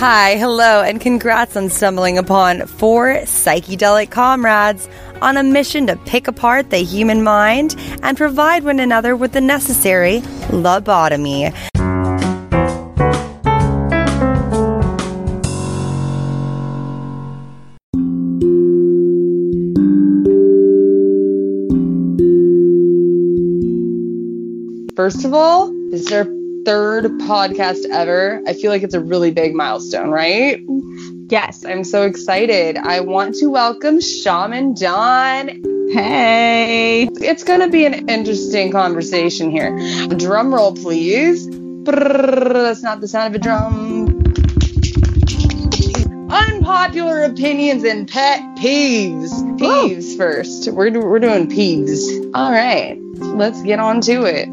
[0.00, 4.88] Hi, hello, and congrats on stumbling upon four psychedelic comrades
[5.20, 9.42] on a mission to pick apart the human mind and provide one another with the
[9.42, 11.52] necessary lobotomy.
[24.96, 28.42] First of all, is our third podcast ever.
[28.46, 30.60] I feel like it's a really big milestone, right?
[31.28, 31.64] Yes.
[31.64, 32.76] I'm so excited.
[32.76, 35.48] I want to welcome Shaman John.
[35.92, 37.04] Hey.
[37.04, 39.76] It's going to be an interesting conversation here.
[40.08, 41.48] Drum roll, please.
[41.84, 44.22] That's not the sound of a drum.
[46.30, 49.30] Unpopular opinions and pet peeves.
[49.58, 50.68] Peeves first.
[50.70, 52.30] We're, we're doing peeves.
[52.34, 54.48] All right, let's get on to it.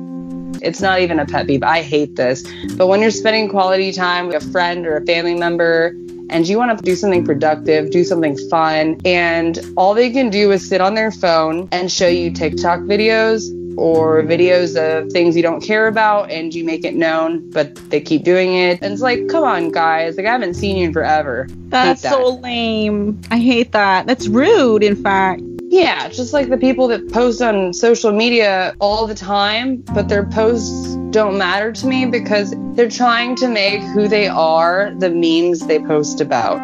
[0.62, 1.64] It's not even a pet peeve.
[1.64, 2.44] I hate this.
[2.76, 5.96] But when you're spending quality time with a friend or a family member
[6.30, 10.52] and you want to do something productive, do something fun, and all they can do
[10.52, 15.44] is sit on their phone and show you TikTok videos or videos of things you
[15.44, 18.80] don't care about and you make it known, but they keep doing it.
[18.81, 20.18] And it's like, come on, guys.
[20.18, 21.48] Like, I haven't seen you in forever.
[21.70, 22.12] That's that.
[22.12, 23.22] so lame.
[23.30, 24.08] I hate that.
[24.08, 25.42] That's rude, in fact.
[25.78, 30.25] Yeah, just like the people that post on social media all the time, but their
[30.25, 35.67] posts don't matter to me because they're trying to make who they are the memes
[35.67, 36.58] they post about.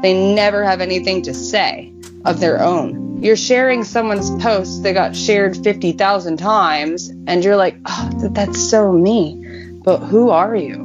[0.00, 1.92] They never have anything to say
[2.24, 3.22] of their own.
[3.22, 8.92] You're sharing someone's post that got shared 50,000 times, and you're like, oh, that's so
[8.92, 9.44] me.
[9.84, 10.80] But who are you?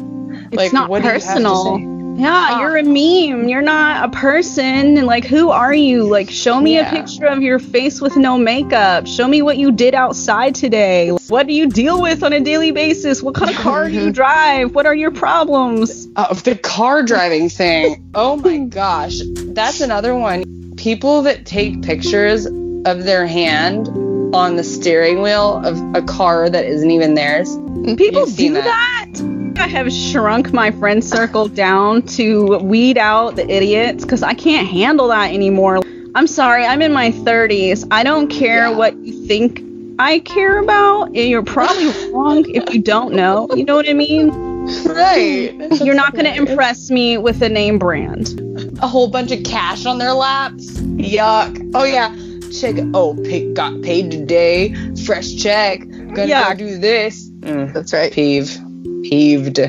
[0.52, 1.78] It's like, not what do you have to personal.
[2.20, 2.60] Yeah, Ah.
[2.60, 3.48] you're a meme.
[3.48, 4.98] You're not a person.
[4.98, 6.04] And like, who are you?
[6.04, 6.90] Like, show me Yeah.
[6.90, 9.08] a picture of your face with no makeup.
[9.08, 11.12] Show me what you did outside today.
[11.30, 13.24] What do you deal with on a daily basis?
[13.24, 14.76] What kind of car do you drive?
[14.76, 16.08] What are your problems?
[16.18, 18.04] Oh, the car driving thing.
[18.14, 19.20] Oh my gosh.
[19.36, 20.44] That's another one.
[20.76, 23.88] People that take pictures of their hand
[24.34, 27.50] on the steering wheel of a car that isn't even theirs.
[27.98, 29.08] People do that.
[29.60, 34.68] I have shrunk my friend circle down to weed out the idiots because I can't
[34.68, 35.80] handle that anymore.
[36.16, 37.86] I'm sorry, I'm in my 30s.
[37.92, 38.78] I don't care Yeah.
[38.78, 39.62] what you think
[40.00, 41.08] I care about.
[41.08, 43.48] and You're probably wrong if you don't know.
[43.54, 44.30] You know what I mean?
[44.86, 45.52] Right.
[45.84, 48.40] You're not going to impress me with a name brand.
[48.82, 50.68] a whole bunch of cash on their laps.
[50.80, 51.72] Yuck.
[51.76, 52.16] Oh yeah.
[52.60, 52.76] Check.
[52.94, 54.74] Oh, pay, got paid today.
[55.06, 55.80] Fresh check.
[55.82, 56.54] Gonna Yeah.
[56.54, 57.30] go do this.
[57.42, 58.12] Mm, That's right.
[58.12, 58.58] peeve.
[59.10, 59.60] Peeved.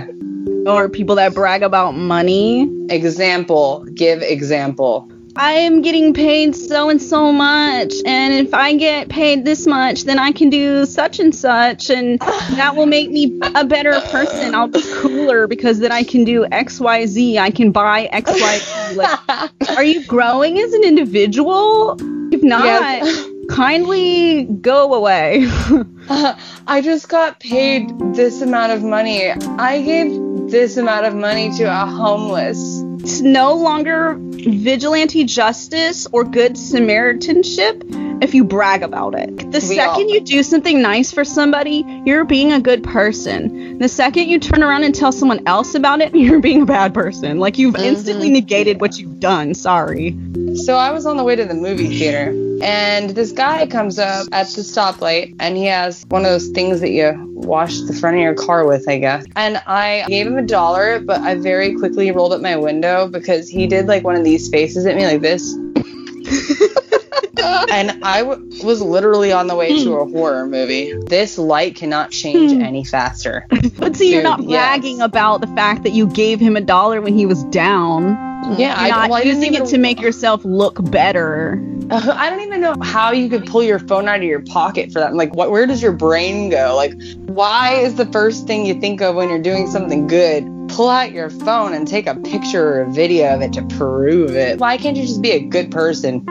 [0.66, 2.68] Or people that brag about money.
[2.90, 3.86] Example.
[3.94, 5.10] Give example.
[5.36, 10.04] I am getting paid so and so much, and if I get paid this much,
[10.04, 12.18] then I can do such and such, and
[12.56, 14.54] that will make me a better person.
[14.56, 17.38] I'll be cooler because then I can do X, Y, Z.
[17.38, 18.96] I can buy X, Y, Z.
[18.96, 21.96] Like, are you growing as an individual?
[22.32, 23.26] If not, Yes.
[23.50, 25.48] kindly go away.
[26.66, 29.30] I just got paid this amount of money.
[29.30, 32.58] I gave this amount of money to a homeless.
[33.00, 39.36] it's no longer vigilante justice or good Samaritanship if you brag about it.
[39.38, 43.78] The We second all- you do something nice for somebody, you're being a good person.
[43.78, 46.92] The second you turn around and tell someone else about it, you're being a bad
[46.92, 47.38] person.
[47.38, 47.84] Like you've mm-hmm.
[47.84, 49.54] instantly negated what you've done.
[49.54, 50.18] Sorry.
[50.56, 52.30] So I was on the way to the movie theater,
[52.62, 56.80] and this guy comes up at the stoplight, and he has one of those things
[56.80, 59.24] that you wash the front of your car with, I guess.
[59.36, 63.48] And I gave him a dollar, but I very quickly rolled up my window because
[63.48, 65.56] he did like one of these faces at me, like this.
[67.70, 70.92] and I w- was literally on the way to a horror movie.
[71.06, 73.46] This light cannot change any faster.
[73.78, 74.48] But see, you're Dude, not yes.
[74.50, 78.28] bragging about the fact that you gave him a dollar when he was down.
[78.58, 81.62] Yeah, You're I, not well, using even- it to make yourself look better.
[81.90, 84.92] Uh, I don't even know how you could pull your phone out of your pocket
[84.92, 85.14] for that.
[85.14, 85.50] Like, what?
[85.50, 86.74] Where does your brain go?
[86.76, 86.94] Like,
[87.26, 90.44] why is the first thing you think of when you're doing something good?
[90.68, 94.30] Pull out your phone and take a picture or a video of it to prove
[94.36, 94.58] it.
[94.60, 96.24] Why can't you just be a good person?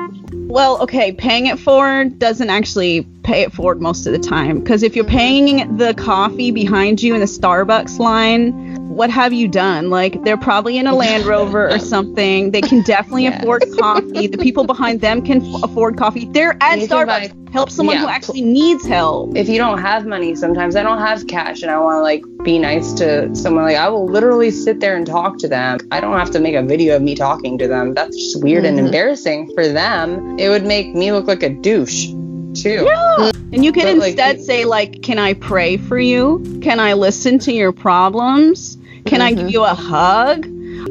[0.50, 4.58] Well, okay, paying it forward doesn't actually pay it forward most of the time.
[4.58, 8.69] Because if you're paying the coffee behind you in the Starbucks line,
[9.00, 9.90] what have you done?
[9.90, 12.52] Like, they're probably in a Land Rover or something.
[12.52, 13.42] They can definitely Yes.
[13.42, 14.28] afford coffee.
[14.28, 16.26] The people behind them can f- afford coffee.
[16.26, 17.50] They're at You Starbucks.
[17.54, 19.36] Help someone yeah, who actually needs help.
[19.38, 22.24] If you don't have money, sometimes I don't have cash and I want to like
[22.44, 23.64] be nice to someone.
[23.64, 25.80] Like, I will literally sit there and talk to them.
[25.92, 27.94] I don't have to make a video of me talking to them.
[27.94, 28.86] That's just weird and Mhm.
[28.88, 30.38] embarrassing for them.
[30.38, 32.08] It would make me look like a douche,
[32.54, 32.86] too.
[32.86, 33.32] Yeah.
[33.54, 36.44] And you can But, instead you- say, like, can I pray for you?
[36.62, 38.78] Can I listen to your problems?
[39.10, 39.42] Can I mm-hmm.
[39.42, 40.46] give you a hug?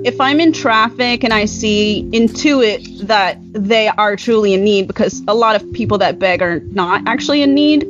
[0.05, 5.23] If I'm in traffic and I see intuit that they are truly in need, because
[5.27, 7.87] a lot of people that beg are not actually in need,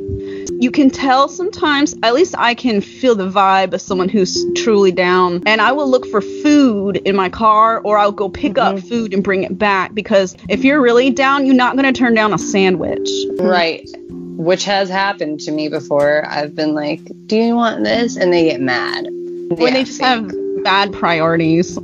[0.59, 4.91] you can tell sometimes, at least I can feel the vibe of someone who's truly
[4.91, 5.43] down.
[5.45, 8.87] And I will look for food in my car or I'll go pick up mm-hmm.
[8.87, 12.13] food and bring it back because if you're really down, you're not going to turn
[12.13, 13.07] down a sandwich.
[13.07, 13.45] Mm-hmm.
[13.45, 13.89] Right.
[14.09, 16.25] Which has happened to me before.
[16.27, 18.17] I've been like, Do you want this?
[18.17, 19.07] And they get mad.
[19.49, 20.31] When Yeah, they just have
[20.63, 21.77] bad priorities.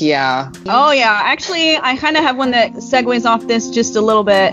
[0.00, 0.50] Yeah.
[0.66, 4.24] Oh yeah, actually, I kind of have one that segues off this just a little
[4.24, 4.52] bit.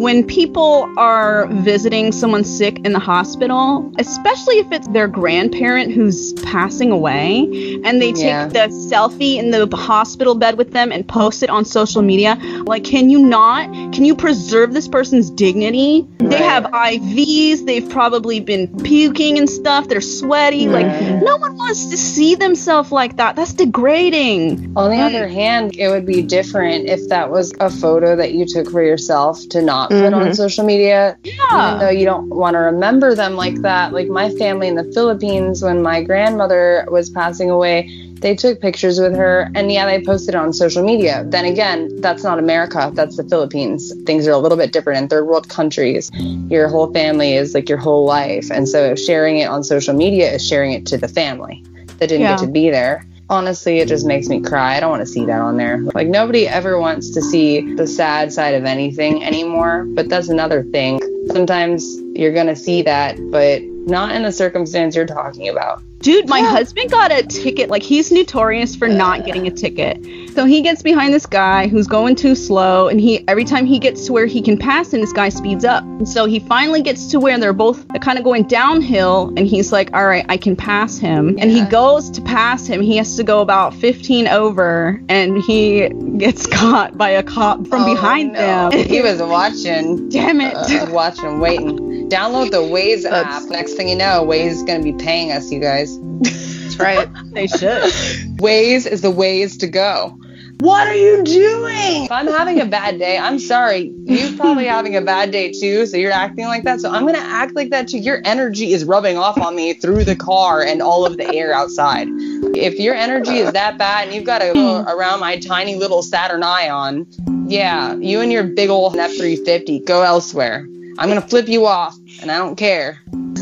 [0.00, 6.32] When people are visiting someone sick in the hospital, especially if it's their grandparent who's
[6.42, 8.46] passing away, and they take Yeah.
[8.46, 12.82] the selfie in the hospital bed with them and post it on social media, like,
[12.82, 13.70] can you not?
[13.92, 16.06] Can you preserve this person's dignity?
[16.16, 20.66] They have IVs, they've probably been puking and stuff, they're sweaty.
[20.66, 20.86] Like,
[21.22, 23.36] no one wants to see themselves like that.
[23.36, 24.72] That's degrading.
[24.76, 25.06] On the mm.
[25.06, 28.82] other hand, it would be different if that was a photo that you took for
[28.82, 30.32] yourself to not put on mm-hmm.
[30.32, 31.18] social media.
[31.24, 31.66] Yeah.
[31.68, 33.92] Even though you don't want to remember them like that.
[33.92, 37.90] Like my family in the Philippines, when my grandmother was passing away,
[38.20, 41.24] they took pictures with her and yeah, they posted it on social media.
[41.26, 43.92] Then again, that's not America, that's the Philippines.
[44.04, 46.10] Things are a little bit different in third world countries.
[46.48, 48.50] Your whole family is like your whole life.
[48.50, 51.64] And so sharing it on social media is sharing it to the family
[51.98, 52.36] that didn't Yeah.
[52.36, 53.06] get to be there.
[53.30, 54.76] Honestly, it just makes me cry.
[54.76, 55.78] I don't want to see that on there.
[55.94, 59.84] Like, nobody ever wants to see the sad side of anything anymore.
[59.84, 61.00] But that's another thing.
[61.28, 65.80] Sometimes you're going to see that, but not in the circumstance you're talking about.
[66.00, 67.68] Dude, my husband got a ticket.
[67.68, 70.04] Like, he's notorious for not getting a ticket.
[70.34, 73.78] So he gets behind this guy who's going too slow, and he every time he
[73.78, 75.82] gets to where he can pass and this guy speeds up.
[75.84, 79.72] And so he finally gets to where they're both kind of going downhill, and he's
[79.72, 82.80] like, "All right, I can pass him." And he goes to pass him.
[82.80, 87.82] He has to go about 15 over, and he gets caught by a cop from
[87.82, 88.70] Oh, behind no.
[88.70, 88.72] them.
[88.90, 90.08] He was watching.
[90.10, 90.54] Damn it.
[90.54, 92.08] Uh, watching, waiting.
[92.08, 93.42] Download the Waze app.
[93.50, 95.89] Next thing you know, Waze is going to be paying us, you guys.
[95.98, 97.08] That's right.
[97.32, 97.92] They should.
[98.38, 100.18] Waze is the ways to go.
[100.60, 102.04] What are you doing?
[102.04, 103.94] If I'm having a bad day, I'm sorry.
[104.04, 106.80] You're probably having a bad day too, so you're acting like that.
[106.80, 107.98] So I'm going to act like that too.
[107.98, 111.54] Your energy is rubbing off on me through the car and all of the air
[111.54, 112.08] outside.
[112.10, 114.48] If your energy is that bad and you've got hmm.
[114.48, 117.06] to go around my tiny little Saturn Ion,
[117.48, 120.66] yeah, you and your big old F 350, go elsewhere.
[120.98, 123.00] I'm going to flip you off, and I don't care.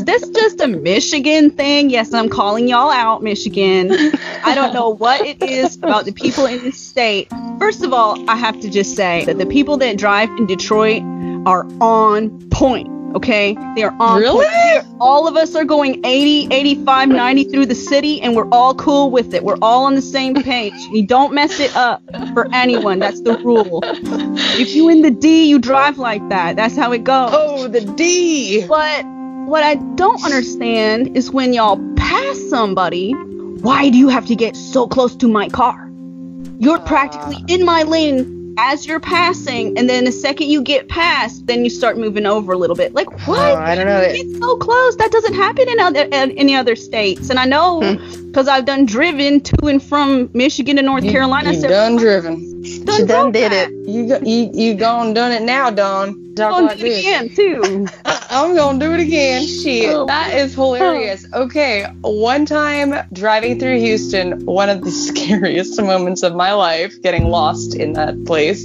[0.09, 1.89] Is this just a Michigan thing?
[1.89, 3.91] Yes, I'm calling y'all out, Michigan.
[4.43, 7.29] I don't know what it is about the people in this state.
[7.59, 11.03] First of all, I have to just say that the people that drive in Detroit
[11.45, 12.89] are on point.
[13.15, 14.45] Okay, they are on Really?
[14.45, 14.85] point.
[14.99, 19.09] All of us are going 80, 85, 90 through the city, and we're all cool
[19.09, 19.43] with it.
[19.43, 20.73] We're all on the same page.
[20.91, 22.03] You don't mess it up
[22.33, 22.99] for anyone.
[22.99, 23.81] That's the rule.
[23.83, 26.55] If you in the D, you drive like that.
[26.55, 27.31] That's how it goes.
[27.33, 28.65] Oh, the D.
[28.67, 29.05] But
[29.49, 34.55] what I don't understand is when y'all pass somebody, why do you have to get
[34.55, 35.89] so close to my car?
[36.59, 37.45] You're practically ah.
[37.47, 41.69] in my lane as you're passing, and then the second you get past, then you
[41.69, 42.93] start moving over a little bit.
[42.93, 43.39] Like oh, what?
[43.39, 44.01] Oh, I don't know.
[44.03, 44.97] It's so close.
[44.97, 47.29] That doesn't happen in other in any other states.
[47.29, 48.27] And I know hmm.
[48.27, 51.53] because I've done driven to and from Michigan to North Carolina.
[51.53, 52.61] You so done driven.
[52.61, 53.71] done She done did that.
[53.71, 53.89] it.
[53.89, 56.28] You go, you you gone done it now, Dawn.
[56.39, 57.87] Talk Gonna like do it again too.
[58.05, 59.45] I'm gonna do it again.
[59.45, 60.05] Shit, Oh.
[60.05, 61.25] that is hilarious.
[61.33, 67.25] Okay, one time driving through Houston, one of the scariest moments of my life, getting
[67.29, 68.63] lost in that place.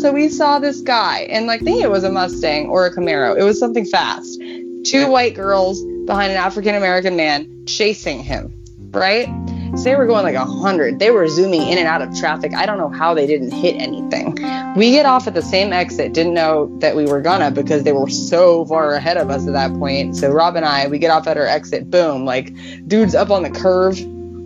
[0.00, 2.94] So we saw this guy, and like, I think it was a Mustang or a
[2.94, 3.36] Camaro.
[3.38, 4.40] It was something fast.
[4.84, 8.52] Two white girls behind an African American man chasing him.
[8.90, 9.26] Right?
[9.74, 10.98] So they were going like a hundred.
[10.98, 12.52] They were zooming in and out of traffic.
[12.54, 14.34] I don't know how they didn't hit anything.
[14.76, 17.92] We get off at the same exit, didn't know that we were gonna because they
[17.92, 20.16] were so far ahead of us at that point.
[20.16, 22.54] So Rob and I, we get off at our exit, boom, like
[22.86, 23.96] dude's up on the curve.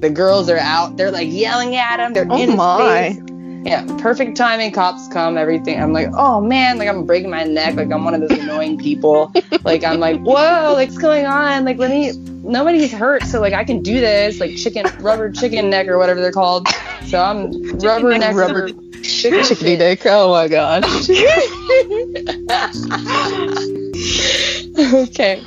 [0.00, 0.96] The girls are out.
[0.96, 2.12] They're like yelling at him.
[2.12, 3.36] They're Oh in his face.
[3.66, 4.70] Yeah, perfect timing.
[4.70, 5.82] Cops come, everything.
[5.82, 7.74] I'm like, oh man, like I'm breaking my neck.
[7.74, 9.32] Like I'm one of those annoying people.
[9.64, 11.64] like I'm like, whoa, like what's going on?
[11.64, 12.12] Like let me.
[12.46, 14.40] Nobody's hurt, so like I can do this.
[14.40, 16.68] Like chicken, rubber chicken neck or whatever they're called.
[17.06, 20.02] So I'm rubber neck, neck, rubber- rubber chicken Chickadee dick.
[20.06, 20.84] Oh my gosh.
[25.08, 25.42] okay.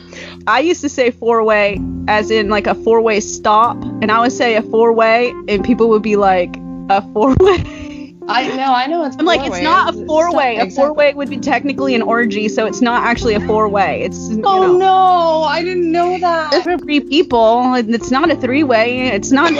[0.47, 4.19] I used to say four way as in like a four way stop, and I
[4.19, 6.55] would say a four way, and people would be like,
[6.89, 7.78] a four way.
[8.29, 8.73] I know.
[8.73, 9.05] I know.
[9.05, 9.15] It's.
[9.17, 10.57] I'm like, it's not a four way.
[10.57, 14.03] A four way would be technically an orgy, so it's not actually a four way.
[14.03, 15.43] It's you Oh know, no!
[15.43, 16.53] I didn't know that.
[16.53, 17.73] It's for three people.
[17.75, 19.07] It's not a three way.
[19.07, 19.51] It's not.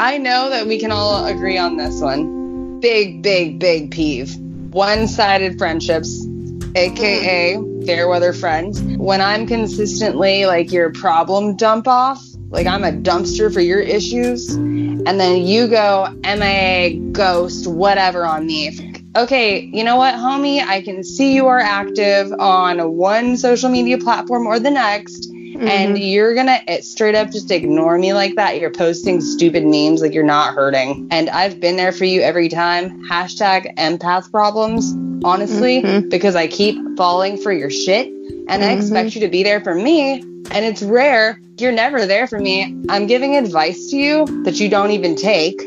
[0.00, 2.80] I know that we can all agree on this one.
[2.80, 4.36] Big, big, big peeve.
[4.72, 6.26] One sided friendships,
[6.74, 7.86] aka mm.
[7.86, 8.82] fair weather friends.
[8.82, 12.20] When I'm consistently like your problem dump off,
[12.50, 18.46] like I'm a dumpster for your issues, and then you go MIA, ghost, whatever on
[18.46, 19.02] me.
[19.16, 20.60] Okay, you know what, homie?
[20.60, 25.94] I can see you are active on one social media platform or the next and
[25.94, 25.96] mm-hmm.
[25.96, 28.60] you're gonna straight up just ignore me like that.
[28.60, 31.08] You're posting stupid memes like you're not hurting.
[31.10, 33.04] And I've been there for you every time.
[33.08, 34.92] Hashtag empath problems,
[35.24, 36.08] honestly, mm-hmm.
[36.08, 38.08] because I keep falling for your shit
[38.48, 39.18] and I expect mm-hmm.
[39.18, 40.20] you to be there for me.
[40.50, 41.40] And it's rare.
[41.58, 42.76] You're never there for me.
[42.88, 45.60] I'm giving advice to you that you don't even take.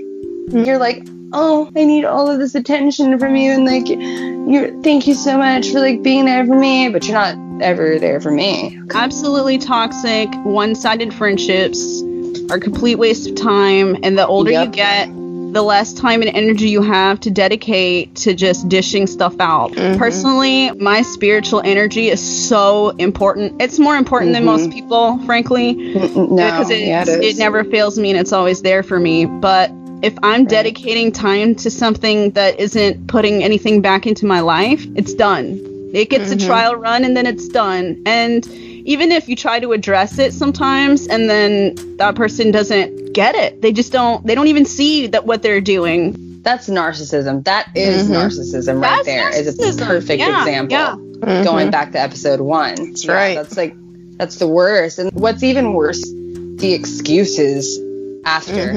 [0.50, 5.08] You're like, oh, I need all of this attention from you, and like, you're thank
[5.08, 8.32] you so much for like being there for me, but you're not ever there for
[8.32, 8.80] me.
[8.94, 12.02] Absolutely toxic, one sided friendships
[12.50, 13.98] are a complete waste of time.
[14.04, 15.08] And the older you get,
[15.54, 19.72] the less time and energy you have to dedicate to just dishing stuff out.
[19.72, 19.98] Mm-hmm.
[19.98, 23.62] Personally, my spiritual energy is so important.
[23.62, 24.72] It's more important than most mm-hmm.
[24.72, 28.84] people, frankly No, because it, yeah, it it, never fails me and it's always there
[28.84, 29.26] for me.
[29.26, 29.72] But
[30.04, 35.14] if I'm dedicating time to something that isn't putting anything back into my life, it's
[35.14, 35.77] done.
[35.94, 36.48] It gets a mm-hmm.
[36.48, 38.01] trial run and then it's done.
[38.06, 43.36] And even if you try to address it sometimes and then that person doesn't get
[43.36, 46.41] it, they just don't they don't even see that what they're doing.
[46.44, 47.44] That's narcissism.
[47.44, 48.13] That is mm-hmm.
[48.13, 49.29] narcissism right That's there.
[49.29, 50.77] Is a perfect Yeah, example.
[50.77, 50.96] yeah.
[50.96, 51.44] Mm-hmm.
[51.44, 52.75] Going back to episode one.
[52.75, 53.36] That's right.
[53.36, 53.75] That's like
[54.17, 55.00] that's the worst.
[55.00, 57.79] And what's even worse, the excuses
[58.25, 58.74] after.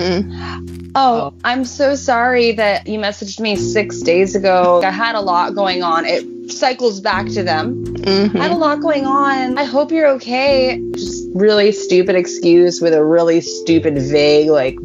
[0.95, 4.83] Oh, oh, I'm so sorry that you messaged me six days ago.
[4.83, 6.05] I had a lot going on.
[6.07, 7.85] It cycles back to them.
[7.85, 8.37] Mm-hmm.
[8.37, 9.59] I had a lot going on.
[9.59, 10.83] I hope you're okay.
[10.93, 14.77] Just really stupid excuse with a really stupid, vague, like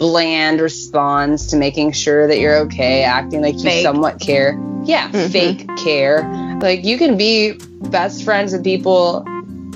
[0.00, 4.58] bland response to making sure that you're okay, acting like you somewhat care.
[4.84, 5.30] Yeah, mm-hmm.
[5.30, 6.22] fake care.
[6.60, 7.52] Like you can be
[7.90, 9.24] best friends with people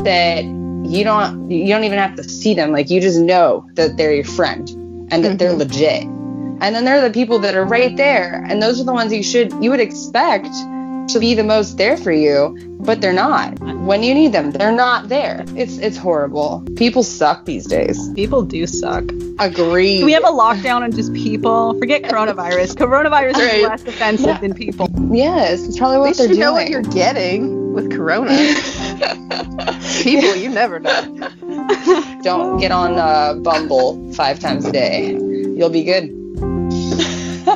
[0.02, 2.72] that you don't you don't even have to see them.
[2.72, 4.68] Like you just know that they're your friend
[5.10, 5.58] and that they're mm-hmm.
[5.58, 6.02] legit.
[6.60, 9.12] And then there are the people that are right there, and those are the ones
[9.12, 10.48] you should you would expect
[11.08, 13.58] to be the most there for you, but they're not.
[13.60, 15.44] When you need them, they're not there.
[15.56, 16.64] It's it's horrible.
[16.76, 18.10] People suck these days.
[18.14, 19.04] People do suck.
[19.38, 20.02] Agree.
[20.04, 21.78] We have a lockdown on just people?
[21.78, 22.74] Forget coronavirus.
[22.76, 23.54] Coronavirus Right.
[23.60, 24.88] is less offensive than people.
[25.12, 26.38] yes, it's probably what they're doing.
[26.38, 26.46] you doing.
[26.46, 28.30] know what you're getting with Corona.
[30.02, 31.30] People, you never know.
[32.22, 35.12] Don't get on uh, Bumble five times a day.
[35.12, 36.10] You'll be good.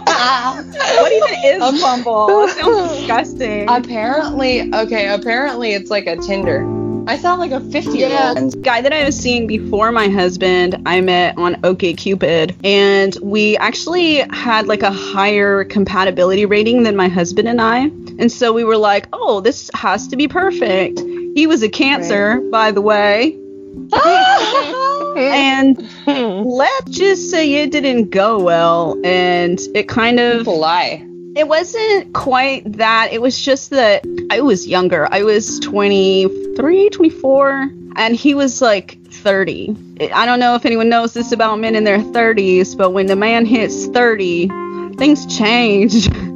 [0.04, 2.26] What even is a Bumble?
[2.26, 3.66] That sounds disgusting.
[3.68, 5.08] Apparently, okay.
[5.08, 6.66] Apparently, it's like a Tinder.
[7.08, 8.62] I sound like a fifty-year-old.
[8.62, 14.16] guy that I was seeing before my husband, I met on OkCupid, and we actually
[14.30, 17.84] had like a higher compatibility rating than my husband and I.
[18.18, 21.00] And so we were like, oh, this has to be perfect.
[21.34, 23.38] He was a Cancer, by the way.
[25.18, 26.48] and hmm.
[26.48, 31.04] let's just say it didn't go well, and it kind of People lie.
[31.36, 33.10] it wasn't quite that.
[33.12, 35.08] It was just that I was younger.
[35.10, 39.76] I was 23, 24, and he was like 30.
[40.12, 43.16] I don't know if anyone knows this about men in their 30s, but when the
[43.16, 44.48] man hits 30,
[44.96, 46.08] things change.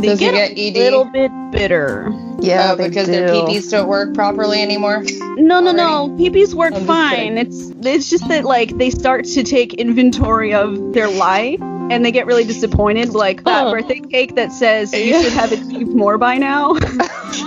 [0.00, 0.74] they Does he get, get a ED?
[0.84, 2.12] little bit bitter.
[2.40, 3.12] Yeah, oh, they because do.
[3.12, 5.02] their peepees don't work properly anymore.
[5.36, 6.08] No, no, no.
[6.18, 7.38] Peepees work I'm fine.
[7.38, 11.60] It's it's just that like they start to take inventory of their life
[11.90, 13.14] and they get really disappointed.
[13.14, 13.70] Like that Oh.
[13.72, 16.72] birthday cake that says you should have achieved more by now.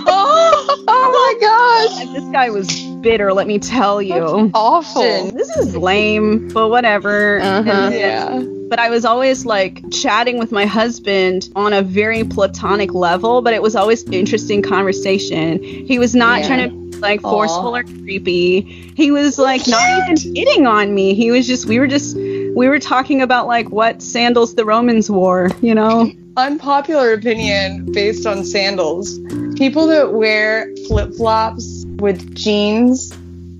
[0.06, 2.06] oh, oh my gosh.
[2.06, 2.68] And this guy was
[3.02, 4.50] bitter, let me tell you.
[4.54, 5.30] awful.
[5.30, 7.40] This is lame, but whatever.
[7.40, 7.90] Uh-huh.
[7.92, 8.40] Yeah.
[8.68, 13.52] But I was always like chatting with my husband on a very platonic level, but
[13.52, 15.62] it was always interesting conversation.
[15.62, 16.46] He was not Yeah.
[16.46, 18.60] trying to be like forceful or creepy.
[18.94, 21.14] He was like not even hitting on me.
[21.14, 22.14] He was just we were just
[22.54, 26.10] we were talking about like what sandals the Romans wore, you know?
[26.36, 29.18] Unpopular opinion based on sandals.
[29.56, 33.12] People that wear flip flops with jeans,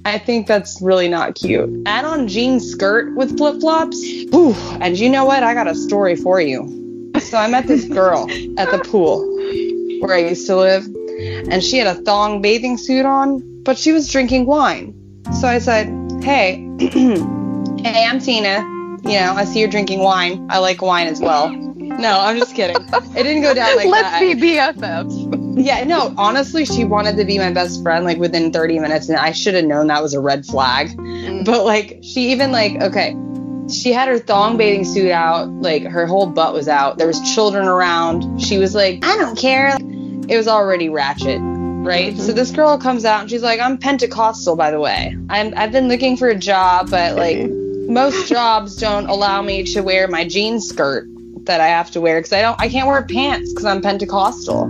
[0.04, 1.68] I think that's really not cute.
[1.86, 4.02] Add on jean skirt with flip flops.
[4.34, 5.42] Ooh, and you know what?
[5.42, 7.12] I got a story for you.
[7.20, 9.26] So I met this girl at the pool
[10.00, 13.92] where I used to live, and she had a thong bathing suit on, but she
[13.92, 14.94] was drinking wine.
[15.38, 15.88] So I said,
[16.22, 18.79] Hey, hey, I'm Tina.
[19.04, 20.46] You know, I see you're drinking wine.
[20.50, 21.50] I like wine as well.
[21.50, 22.76] No, I'm just kidding.
[22.76, 24.20] It didn't go down like Let's that.
[24.20, 25.64] be BFFs.
[25.64, 29.18] Yeah, no, honestly, she wanted to be my best friend like within 30 minutes, and
[29.18, 30.88] I should have known that was a red flag.
[30.90, 31.44] Mm.
[31.44, 33.16] But like, she even like, okay,
[33.72, 36.98] she had her thong bathing suit out, like her whole butt was out.
[36.98, 38.40] There was children around.
[38.40, 39.76] She was like, I don't care.
[40.28, 42.12] It was already ratchet, right?
[42.12, 42.20] Mm-hmm.
[42.20, 45.16] So this girl comes out and she's like, I'm Pentecostal, by the way.
[45.28, 47.50] I'm I've been looking for a job, but like
[47.90, 51.08] most jobs don't allow me to wear my jean skirt
[51.44, 54.66] that I have to wear because I don't I can't wear pants because I'm Pentecostal.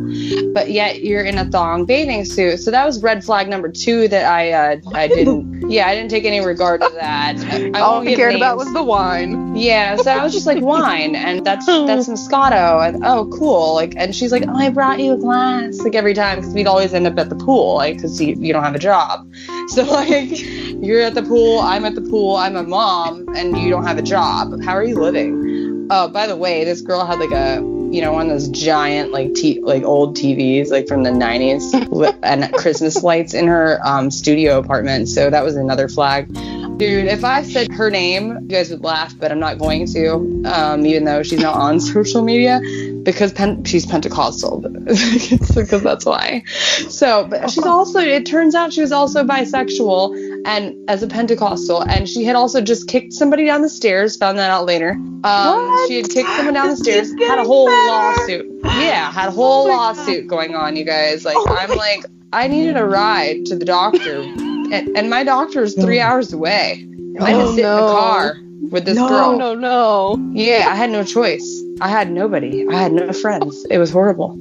[0.52, 2.58] But yet you're in a thong bathing suit.
[2.58, 6.10] So that was red flag number two that I uh, I didn't yeah I didn't
[6.10, 7.36] take any regard to that.
[7.74, 8.42] I, All I cared names.
[8.42, 9.56] about was the wine.
[9.56, 13.94] Yeah, so I was just like wine, and that's that's Moscato, and oh cool, like,
[13.96, 16.94] and she's like, oh, I brought you a glass, like every time, because we'd always
[16.94, 19.30] end up at the pool, like, because you, you don't have a job,
[19.68, 23.70] so like, you're at the pool, I'm at the pool, I'm a mom, and you
[23.70, 24.62] don't have a job.
[24.62, 25.49] How are you living?
[25.92, 27.56] Oh, by the way, this girl had like a
[27.90, 32.18] you know one of those giant like t- like old TVs like from the 90s
[32.22, 35.08] and Christmas lights in her um, studio apartment.
[35.08, 36.32] So that was another flag.
[36.78, 40.44] Dude, if I said her name, you guys would laugh, but I'm not going to,
[40.46, 42.60] um, even though she's not on social media
[43.02, 44.60] because pen- she's Pentecostal.
[44.60, 46.42] because that's why.
[46.88, 51.82] So, but she's also, it turns out she was also bisexual and as a Pentecostal,
[51.82, 54.92] and she had also just kicked somebody down the stairs, found that out later.
[55.24, 58.46] Um, she had kicked someone down the stairs, had a whole lawsuit.
[58.64, 61.24] Yeah, had a whole lawsuit going on, you guys.
[61.24, 65.74] Like, I'm like, I needed a ride to the doctor, and, and my doctor is
[65.74, 66.86] three hours away.
[67.20, 68.36] I had to Oh, sit in the car
[68.70, 69.36] with this No, girl.
[69.36, 70.30] No, no, no.
[70.32, 71.62] Yeah, I had no choice.
[71.80, 72.66] I had nobody.
[72.68, 73.66] I had no friends.
[73.70, 74.38] It was horrible.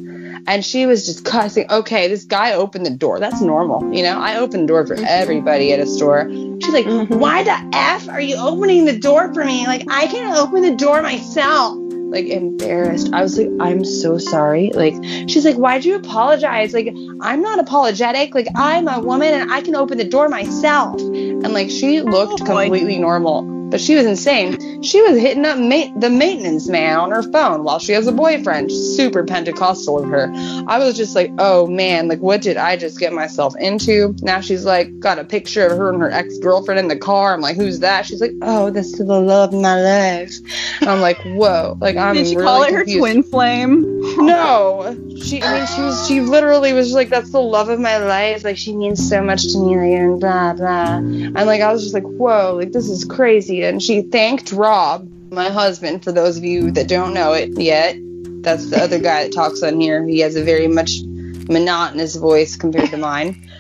[0.50, 1.70] And she was just cussing.
[1.70, 3.20] Okay, this guy opened the door.
[3.20, 3.94] That's normal.
[3.94, 5.06] You know, I open the door for mm-hmm.
[5.08, 6.27] everybody at a store.
[6.27, 7.20] She's like, mm-hmm.
[7.20, 9.68] why the F are you opening the door for me?
[9.68, 11.77] Like, I can open the door myself.
[11.77, 13.13] Like, embarrassed.
[13.13, 14.72] I was like, I'm so sorry.
[14.74, 14.96] Like,
[15.29, 16.74] she's like, why'd you apologize?
[16.74, 16.88] Like,
[17.22, 18.34] I'm not apologetic.
[18.34, 21.00] Like, I'm a woman and I can open the door myself.
[21.00, 23.59] And like, she looked Oh, completely normal.
[23.70, 24.82] But she was insane.
[24.84, 28.12] She was hitting up ma- the maintenance man on her phone while she has a
[28.12, 28.72] boyfriend.
[28.72, 30.32] Super Pentecostal of her.
[30.68, 34.16] I was just like, oh man, like what did I just get myself into?
[34.22, 37.34] Now she's like, got a picture of her and her ex girlfriend in the car.
[37.34, 38.05] I'm like, who's that?
[38.05, 40.34] She's like, oh, this is the love of my life.
[40.82, 44.00] And I'm like, whoa, like I'm Did she really call it her twin flame?
[44.18, 45.42] No, she.
[45.42, 46.08] I mean, she was.
[46.08, 48.44] She literally was like, "That's the love of my life.
[48.44, 49.77] Like, she means so much to me.
[49.77, 52.55] Like, and blah blah." And like, I was just like, "Whoa!
[52.55, 56.03] Like, this is crazy." And she thanked Rob, my husband.
[56.03, 57.95] For those of you that don't know it yet,
[58.43, 60.05] that's the other guy that talks on here.
[60.05, 61.01] He has a very much
[61.50, 63.45] monotonous voice compared to mine.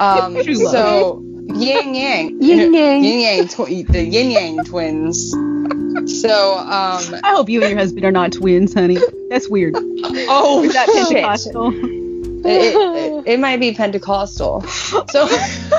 [0.00, 3.04] Um, so yin yang, Yin yang.
[3.04, 5.30] yin yang, twi- the yin yang twins.
[6.22, 8.96] So, um, I hope you and your husband are not twins, honey.
[9.28, 9.74] That's weird.
[9.76, 11.08] oh, Is that shit.
[11.08, 11.72] Pentecostal?
[12.44, 14.62] It, it, it might be Pentecostal.
[14.62, 15.28] So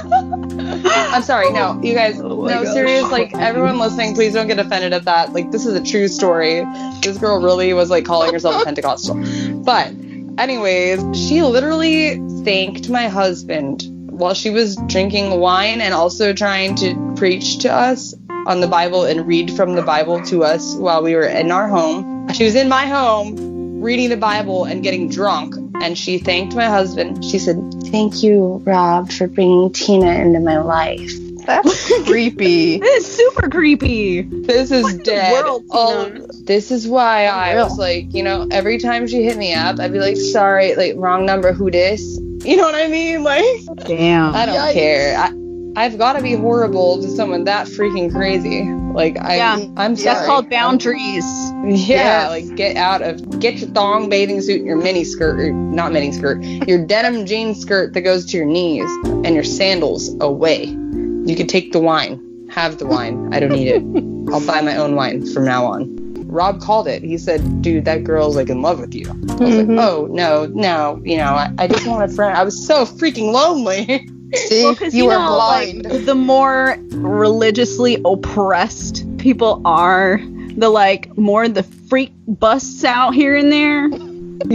[0.02, 1.52] I'm sorry.
[1.52, 2.20] No, you guys.
[2.20, 2.74] Oh no, gosh.
[2.74, 3.12] serious.
[3.12, 5.34] Like everyone listening, please don't get offended at that.
[5.34, 6.66] Like this is a true story.
[7.02, 9.16] This girl really was like calling herself a Pentecostal.
[9.64, 9.94] But
[10.38, 17.14] anyways, she literally thanked my husband while she was drinking wine and also trying to
[17.16, 18.14] preach to us
[18.46, 21.68] on the Bible and read from the Bible to us while we were in our
[21.68, 22.28] home.
[22.34, 25.56] She was in my home reading the Bible and getting drunk.
[25.82, 27.24] And she thanked my husband.
[27.24, 31.12] She said, Thank you, Rob, for bringing Tina into my life.
[31.46, 32.78] That's creepy.
[32.78, 34.22] This is super creepy.
[34.22, 35.32] This is the dead.
[35.44, 36.20] world, All- Tina?
[36.22, 37.66] Oh, this is why I Unreal.
[37.70, 40.94] was like, you know, every time she hit me up, I'd be like, sorry, like,
[40.98, 42.20] wrong number, who dis?
[42.44, 43.24] You know what I mean?
[43.24, 43.46] Like,
[43.86, 44.36] Damn.
[44.36, 44.74] I don't Yikes.
[44.74, 45.18] care.
[45.18, 45.32] I,
[45.76, 48.64] I've got to be horrible to someone that freaking crazy.
[48.64, 49.66] Like, I, Yeah.
[49.78, 50.16] I'm sorry.
[50.16, 51.24] That's called boundaries.
[51.64, 52.30] Yeah, Yes.
[52.30, 55.92] like get out of get your thong bathing suit and your mini skirt, or not
[55.94, 60.66] mini skirt, your denim jean skirt that goes to your knees and your sandals away.
[60.66, 62.48] You can take the wine.
[62.50, 63.34] Have the wine.
[63.34, 63.84] I don't need it.
[64.34, 65.96] I'll buy my own wine from now on.
[66.28, 67.04] Rob called it.
[67.04, 69.68] He said, "Dude, that girl's like in love with you." I was Mhm.
[69.78, 72.86] like, "Oh no, no, you know, I, I just want a friend." I was so
[72.86, 74.08] freaking lonely.
[74.34, 75.86] See, Well, 'cause you, you were know, blind.
[75.86, 80.20] Like, the more religiously oppressed people are,
[80.58, 83.90] the like more the freak busts out here and there.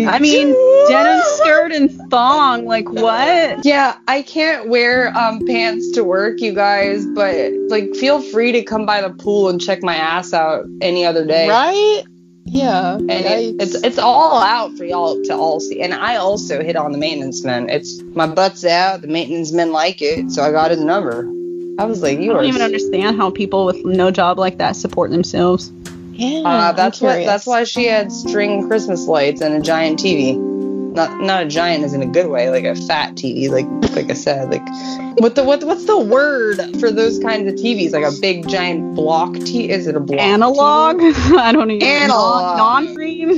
[0.09, 0.55] I mean,
[0.89, 3.65] denim skirt and thong, like what?
[3.67, 8.63] Yeah, I can't wear um, pants to work, you guys, but like, feel free to
[8.63, 11.49] come by the pool and check my ass out any other day.
[11.49, 12.05] right?
[12.47, 12.97] Yeah.
[12.97, 15.81] And it, it's it's all out for y'all to all see.
[15.81, 17.69] And I also hit on the maintenance men.
[17.69, 19.01] It's my butt's out.
[19.01, 21.29] The maintenance men like it, so I got his number.
[21.79, 22.45] I was like, I you don't are.
[22.45, 25.73] even understand how people with no job like that support themselves.
[26.13, 26.41] yeah.
[26.41, 27.25] Uh, that's what.
[27.25, 30.37] That's why she had string Christmas lights and a giant TV.
[30.95, 34.11] Not not a giant is in a good way, like a fat TV, like like
[34.11, 34.63] I said, like
[35.19, 37.93] what the what what's the word for those kinds of TVs?
[37.93, 39.69] Like a big giant block TV?
[39.69, 40.21] Is it a block?
[40.21, 41.03] Analog?
[41.03, 42.59] I don't even Analog.
[42.59, 43.31] Non frame?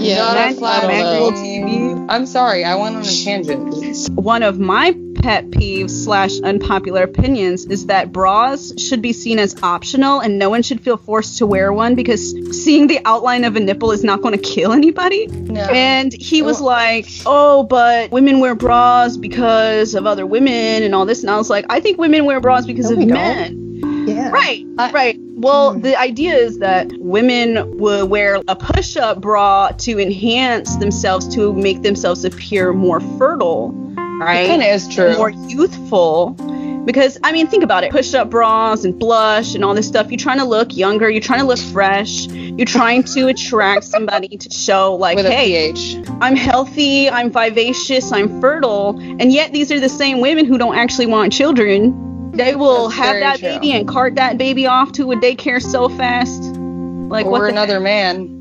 [0.00, 2.06] Yeah, Not a flat manual TV.
[2.08, 4.10] I'm sorry, I went on a tangent.
[4.10, 9.54] One of my pet peeves slash unpopular opinions is that bras should be seen as
[9.62, 13.56] optional and no one should feel forced to wear one because seeing the outline of
[13.56, 15.26] a nipple is not going to kill anybody.
[15.26, 15.62] No.
[15.62, 21.04] And he was like, "Oh, but women wear bras because of other women and all
[21.06, 23.10] this." And I was like, "I think women wear bras because No, of don't.
[23.10, 23.64] men."
[24.08, 24.30] Yeah.
[24.30, 25.20] Right, I- right.
[25.34, 25.80] Well, Hmm.
[25.82, 31.82] the idea is that women will wear a push-up bra to enhance themselves to make
[31.82, 33.74] themselves appear more fertile,
[34.18, 34.48] right?
[34.48, 35.16] Kind of is true.
[35.16, 36.36] More youthful.
[36.84, 40.10] Because I mean, think about it: push-up bras and blush and all this stuff.
[40.10, 41.10] You're trying to look younger.
[41.10, 42.26] You're trying to look fresh.
[42.26, 45.74] You're trying to attract somebody to show, like, with hey.
[46.20, 50.74] I'm healthy, I'm vivacious, I'm fertile, and yet these are the same women who don't
[50.74, 52.32] actually want children.
[52.32, 53.48] They will That's have that true.
[53.48, 56.42] baby and cart that baby off to a daycare so fast.
[56.42, 58.37] Like or what the another man.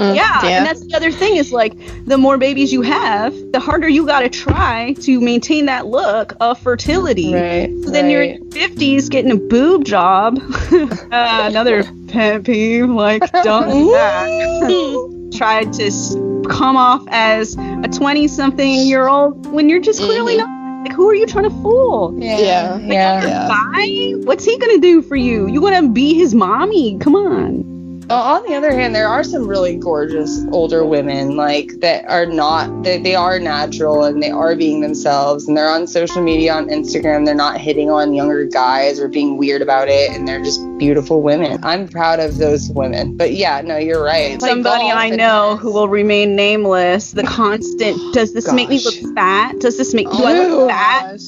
[0.00, 1.74] Mm, yeah, and that's the other thing is like
[2.06, 6.32] the more babies you have, the harder you got to try to maintain that look
[6.40, 7.34] of fertility.
[7.34, 7.68] Right.
[7.84, 10.38] So then you're in your 50s getting a boob job.
[10.72, 15.30] uh, another pet peeve, like don't do that.
[15.36, 20.38] Tried to come off as a 20 something year old when you're just clearly Mhm.
[20.38, 20.60] not.
[20.88, 22.14] Like, who are you trying to fool?
[22.18, 22.38] Yeah.
[22.38, 22.78] Yeah.
[22.78, 23.26] Yeah.
[23.26, 23.48] Yeah.
[23.48, 24.14] Bye?
[24.24, 25.46] What's he gonna do for you?
[25.46, 26.98] You gonna be his mommy?
[26.98, 27.64] Come on.
[28.10, 32.26] Well, on the other hand, there are some really gorgeous older women like that are
[32.26, 36.52] not they, they are natural and they are being themselves and they're on social media
[36.52, 37.24] on Instagram.
[37.24, 41.22] They're not hitting on younger guys or being weird about it and they're just beautiful
[41.22, 41.62] women.
[41.62, 43.16] I'm proud of those women.
[43.16, 44.42] But yeah, no, you're right.
[44.42, 47.12] Like Somebody I know who will remain nameless.
[47.12, 48.12] The constant.
[48.12, 49.60] Does this make me look fat?
[49.60, 50.10] Does this make?
[50.10, 51.20] Do oh I look fat?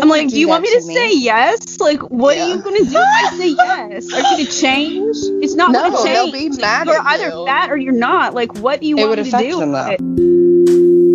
[0.00, 1.78] I'm like, do you want me to say yes?
[1.80, 4.12] Like, what are you gonna do if I say yes?
[4.12, 5.16] Are you gonna change?
[5.42, 6.54] It's not No, gonna they'll change.
[6.56, 7.46] be mad you're at either you.
[7.46, 8.34] fat or you're not.
[8.34, 9.58] Like, what do you It want would me to do?
[9.58, 9.90] them, with though.
[9.92, 11.12] it?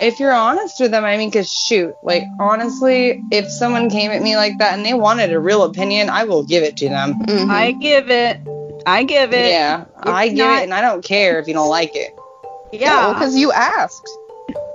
[0.00, 4.22] if you're honest with them, I mean, because shoot, like honestly, if someone came at
[4.22, 7.14] me like that and they wanted a real opinion, I will give it to them.
[7.20, 7.48] Mhm.
[7.48, 8.40] I give it.
[8.86, 9.50] I give it.
[9.50, 12.14] Yeah, I give not- it, and I don't care if you don't like it.
[12.72, 13.12] Yeah.
[13.12, 14.08] because you asked.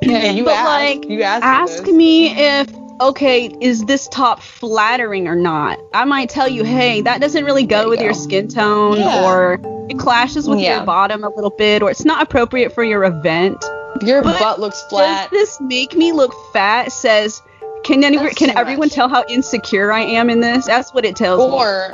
[0.02, 0.66] Yeah, you But, asked.
[1.02, 1.44] like, you asked.
[1.44, 2.70] Ask me if
[3.02, 5.78] okay, is this top flattering or not?
[5.94, 9.26] I might tell you, hey, that doesn't really go you with your skin tone, Yeah.
[9.30, 10.78] or it clashes with Yeah.
[10.78, 13.58] your bottom a little bit, or it's not appropriate for your event.
[14.02, 15.30] Your But butt looks flat.
[15.32, 16.92] Does this make me look fat?
[16.94, 17.42] Says,
[17.84, 18.94] can any, That's can everyone much.
[18.94, 20.66] tell how insecure I am in this?
[20.66, 21.58] That's what it tells me.
[21.58, 21.92] Or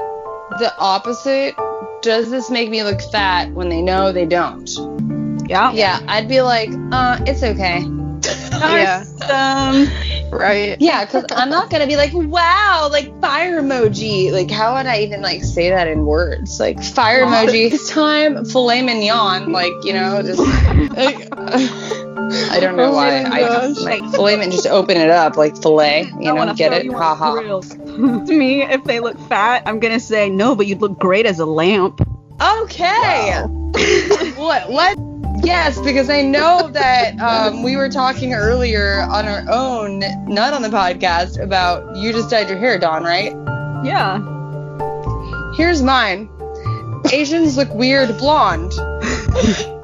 [0.60, 1.56] the opposite.
[2.02, 4.70] Does this make me look fat when they know they don't?
[5.48, 5.72] Yeah.
[5.74, 7.82] Yeah, I'd be like, uh, it's okay.
[8.54, 9.04] Yeah.
[9.30, 9.88] Um,
[10.32, 10.76] Right.
[10.80, 14.32] Yeah, because I'm not gonna be like, wow, like fire emoji.
[14.32, 16.60] Like, how would I even like say that in words?
[16.60, 17.70] Like fire emoji.
[17.70, 19.52] This time, filet mignon.
[19.52, 20.42] Like, you know, just.
[22.36, 23.24] I don't know Oh why.
[23.24, 24.52] I like mignon.
[24.52, 26.04] Just open it up like filet.
[26.20, 26.92] You know, get it?
[26.92, 27.36] Ha ha.
[27.36, 31.40] to me, if they look fat, I'm gonna say no, but you'd look great as
[31.40, 32.02] a lamp.
[32.42, 33.32] Okay.
[34.36, 34.70] what?
[34.70, 34.98] What?
[35.44, 40.62] Yes, because I know that um, we were talking earlier on our own, not on
[40.62, 43.32] the podcast, about you just dyed your hair, Dawn, right?
[43.86, 44.20] Yeah.
[45.56, 46.30] Here's mine.
[47.12, 48.74] Asians look weird blonde.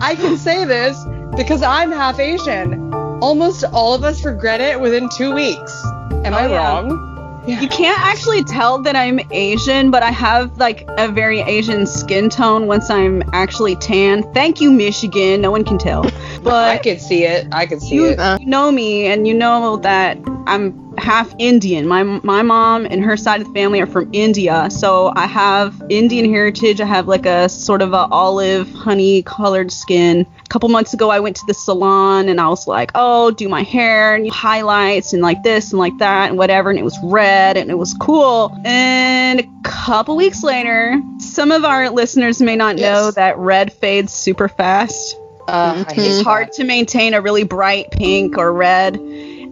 [0.02, 0.98] I can say this
[1.36, 2.94] because I'm half Asian.
[3.22, 5.84] Almost all of us regret it within two weeks.
[6.26, 6.58] Am Oh, I yeah.
[6.58, 7.08] wrong?
[7.48, 12.30] You can't actually tell that I'm Asian, but I have like a very Asian skin
[12.30, 14.22] tone once I'm actually tan.
[14.34, 15.42] Thank you, Michigan.
[15.42, 16.04] No one can tell.
[16.44, 17.48] But I could see it.
[17.52, 18.40] I could see you, it.
[18.42, 21.88] you know me and you know that I'm half Indian.
[21.88, 25.82] My my mom and her side of the family are from India, so I have
[25.90, 26.82] Indian heritage.
[26.82, 30.26] I have like a sort of a olive honey colored skin.
[30.46, 33.48] A couple months ago, I went to the salon and I was like, "Oh, do
[33.48, 36.98] my hair and highlights and like this and like that and whatever," and it was
[37.04, 38.56] red and it was cool.
[38.66, 44.14] And a couple weeks later, some of our listeners may not know that red fades
[44.14, 49.00] super fast Uh, hate it's hard to maintain a really bright pink or red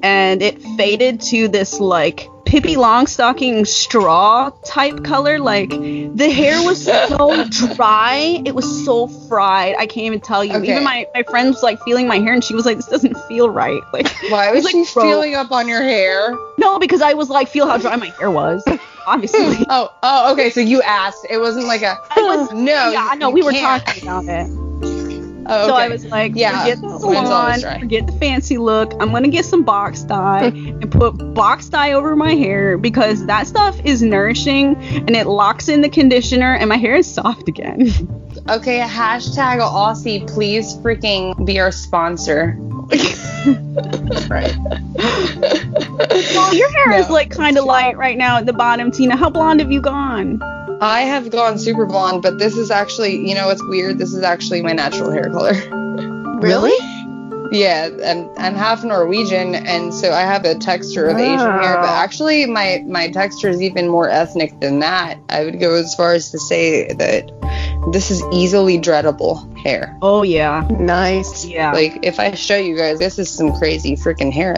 [0.03, 5.39] and it faded to this like Pippi Longstocking straw type color.
[5.39, 9.75] Like the hair was so dry, it was so fried.
[9.77, 10.55] I can't even tell you.
[10.55, 10.71] Okay.
[10.71, 13.17] Even my my friend was like feeling my hair, and she was like, "This doesn't
[13.27, 16.35] feel right." Like Why was It's she like, feeling up on your hair?
[16.57, 18.63] no, because I was like, feel how dry my hair was.
[19.07, 19.65] obviously.
[19.69, 20.49] Oh, oh, okay.
[20.49, 21.25] So you asked.
[21.29, 22.91] It wasn't like a no.
[22.91, 24.68] yeah, I know we were talking about it.
[25.49, 28.93] Oh, So I was like, Yeah, forget the salon, forget the fancy look.
[28.99, 33.47] I'm gonna get some box dye and put box dye over my hair because that
[33.47, 37.89] stuff is nourishing and it locks in the conditioner and my hair is soft again.
[38.47, 42.55] Okay, hashtag Aussie, please freaking be our sponsor.
[44.29, 44.55] right.
[46.33, 49.15] well, your hair is like kind of light right now at the bottom, Tina.
[49.15, 50.39] How blonde have you gone?
[50.82, 53.98] I have gone super blonde, but this is actually, you know, what's weird.
[53.98, 55.54] This is actually my natural hair color.
[56.39, 56.72] Really?
[57.52, 61.76] Yeah, I'm, I'm half Norwegian, and so I have a texture of Asian hair.
[61.82, 65.18] But actually, my my texture is even more ethnic than that.
[65.28, 67.30] I would go as far as to say that
[67.92, 69.98] this is easily dreadable hair.
[70.02, 71.44] Oh yeah, Nice.
[71.46, 71.74] yeah.
[71.74, 74.56] Like if I show you guys, this is some crazy freaking hair.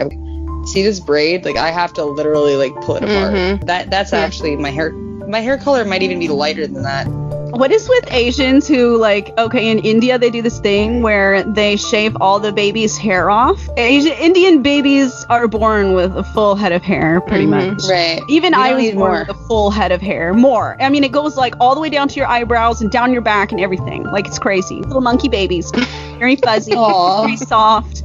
[0.68, 1.46] See this braid?
[1.46, 3.34] Like I have to literally like pull it apart.
[3.34, 3.66] Mhm.
[3.66, 4.20] That that's Yeah.
[4.20, 4.92] actually my hair.
[5.28, 7.08] My hair color might even be lighter than that.
[7.52, 11.76] What is with Asians who like okay in India they do this thing where they
[11.76, 13.60] shave all the baby's hair off.
[13.76, 17.50] Asian Indian babies are born with a full head of hair pretty Mhm.
[17.74, 17.84] much.
[17.90, 18.22] Right.
[18.30, 19.20] Even We I was born more.
[19.20, 20.34] with a full head of hair.
[20.34, 20.78] More.
[20.80, 23.22] I mean it goes like all the way down to your eyebrows and down your
[23.22, 24.04] back and everything.
[24.04, 24.76] Like it's crazy.
[24.82, 25.72] Little monkey babies.
[26.20, 28.04] Very fuzzy, very soft,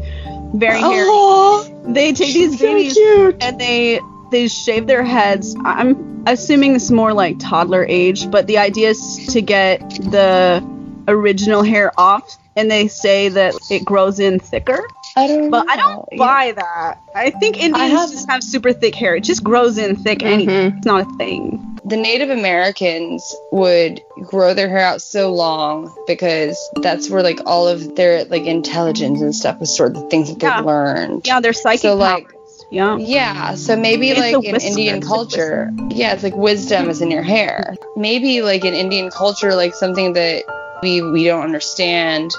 [0.54, 1.08] very hairy.
[1.08, 1.64] Aw.
[1.86, 3.36] They take these So babies cute.
[3.40, 5.54] and they they shave their heads.
[5.64, 10.64] I'm assuming it's more like toddler age, but the idea is to get the
[11.08, 14.86] original hair off, and they say that it grows in thicker.
[15.16, 15.50] I don't.
[15.50, 16.18] But I don't know.
[16.18, 16.98] buy that.
[17.14, 19.16] I think Indians have- just have super thick hair.
[19.16, 20.70] It just grows in thick anyway.
[20.70, 20.76] Mhm.
[20.78, 21.62] It's not a thing.
[21.88, 27.68] the Native Americans would grow their hair out so long because that's where like all
[27.68, 30.62] of their like intelligence and stuff was stored, the things that they Yeah.
[30.62, 31.24] learned.
[31.24, 32.26] Yeah, they're psychic So, like-.
[32.70, 32.96] Yeah.
[32.98, 37.00] Yeah, so maybe It's like in whisper, Indian it's culture, yeah, it's like wisdom is
[37.00, 37.76] in your hair.
[37.96, 40.42] Maybe like in Indian culture, like something that
[40.82, 42.32] we we don't understand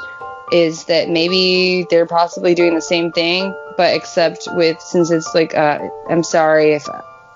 [0.52, 5.56] is that maybe they're possibly doing the same thing, but except with since it's like
[5.56, 6.88] uh, I'm sorry if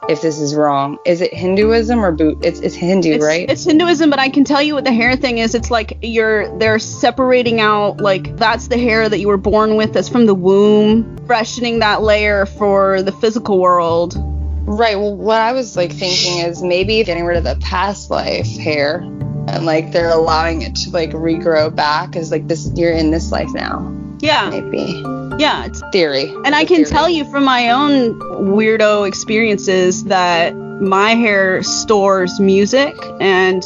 [0.09, 0.97] if this is wrong.
[1.05, 2.39] Is it Hinduism or Boot?
[2.43, 3.49] It's it's Hindu, It's, right?
[3.49, 5.55] it's Hinduism, but I can tell you what the hair thing is.
[5.55, 9.93] It's like you're they're separating out like that's the hair that you were born with,
[9.93, 14.15] that's from the womb, freshening that layer for the physical world.
[14.63, 14.97] Right.
[14.97, 18.99] Well, what I was like thinking is maybe getting rid of the past life hair
[19.47, 23.31] and like they're allowing it to like regrow back is like this you're in this
[23.31, 23.79] life now.
[24.21, 25.03] Yeah, Maybe
[25.41, 25.65] yeah.
[25.65, 26.29] It's, theory.
[26.45, 26.85] and I It's a can theory.
[26.85, 33.63] tell you from my own weirdo experiences that my hair stores music and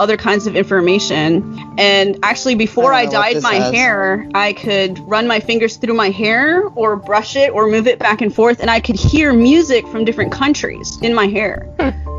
[0.00, 1.58] other kinds of information.
[1.78, 3.74] And actually, before I I, don't know what dyed my has.
[3.74, 7.98] hair, I could run my fingers through my hair or brush it or move it
[7.98, 11.66] back and forth, and I could hear music from different countries in my hair.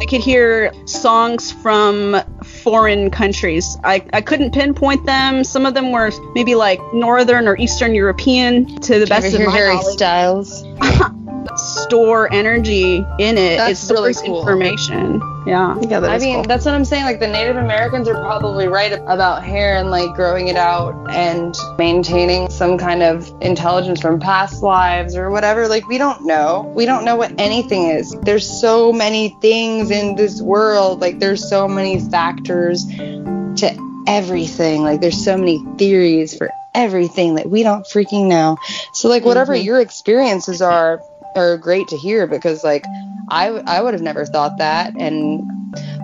[0.02, 3.78] I could hear songs from foreign countries.
[3.84, 5.44] I, I couldn't pinpoint them.
[5.44, 9.40] Some of them were maybe like Northern or Eastern European to the Ever best of
[9.40, 10.64] hear my Harry knowledge Styles?
[11.56, 13.58] store energy in it.
[13.58, 14.40] That's it stores really cool.
[14.42, 15.22] information.
[15.48, 15.78] Yeah.
[15.82, 16.44] Yeah, that I is mean, cool.
[16.44, 17.06] that's what I'm saying.
[17.06, 21.56] Like the Native Americans are probably right about hair and like growing it out and
[21.78, 25.68] maintaining some kind of intelligence from past lives or whatever.
[25.68, 26.72] Like we don't know.
[26.76, 28.12] We don't know what anything is.
[28.22, 31.00] There's so many things in this world.
[31.02, 34.84] Like there's so many factors to everything.
[34.84, 38.58] Like there's so many theories for everything that we don't freaking know.
[38.94, 39.64] So like whatever Mhm.
[39.64, 41.02] your experiences are
[41.40, 42.84] are great to hear because like
[43.30, 45.42] I I would have never thought that and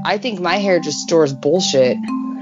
[0.05, 1.97] I think my hair just stores bullshit.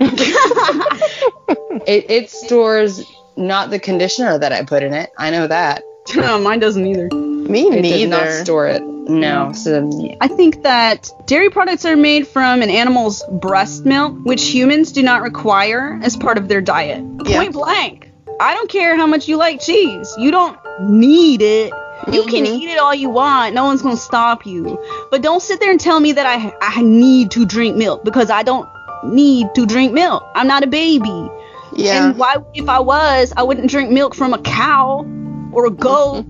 [1.87, 3.03] it it stores
[3.35, 5.09] not the conditioner that I put in it.
[5.17, 5.83] I know that.
[6.15, 7.09] No, Mine doesn't either.
[7.13, 8.43] Me It did not neither.
[8.43, 8.83] store it.
[8.83, 9.51] No.
[9.53, 9.89] So
[10.21, 15.01] I think that dairy products are made from an animal's breast milk, which humans do
[15.03, 17.03] not require as part of their diet.
[17.25, 17.39] Yeah.
[17.39, 18.11] Point blank.
[18.39, 20.13] I don't care how much you like cheese.
[20.17, 21.71] You don't need it.
[22.11, 22.59] You can Mhm.
[22.59, 23.53] eat it all you want.
[23.53, 24.79] No one's gonna stop you.
[25.11, 28.29] But don't sit there and tell me that I I need to drink milk because
[28.29, 28.67] I don't
[29.05, 30.23] need to drink milk.
[30.35, 31.29] I'm not a baby.
[31.75, 32.09] Yeah.
[32.09, 35.05] And why, if I was, I wouldn't drink milk from a cow
[35.51, 36.25] or a goat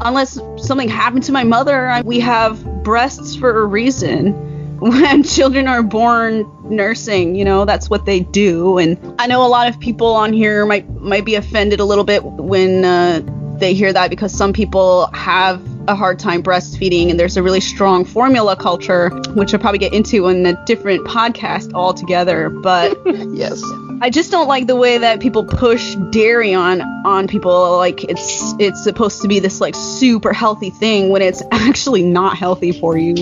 [0.00, 2.00] unless something happened to my mother.
[2.04, 4.48] We have breasts for a reason.
[4.82, 8.78] When children are born nursing, you know, that's what they do.
[8.78, 12.02] And I know a lot of people on here might might be offended a little
[12.02, 13.20] bit when uh,
[13.62, 17.60] they hear that because some people have a hard time breastfeeding, and there's a really
[17.60, 22.50] strong formula culture, which I'll probably get into in a different podcast altogether.
[22.50, 22.98] But
[23.32, 23.62] Yes.
[24.02, 28.52] I just don't like the way that people push dairy on on people like it's
[28.58, 32.98] it's supposed to be this like super healthy thing when it's actually not healthy for
[32.98, 33.14] you.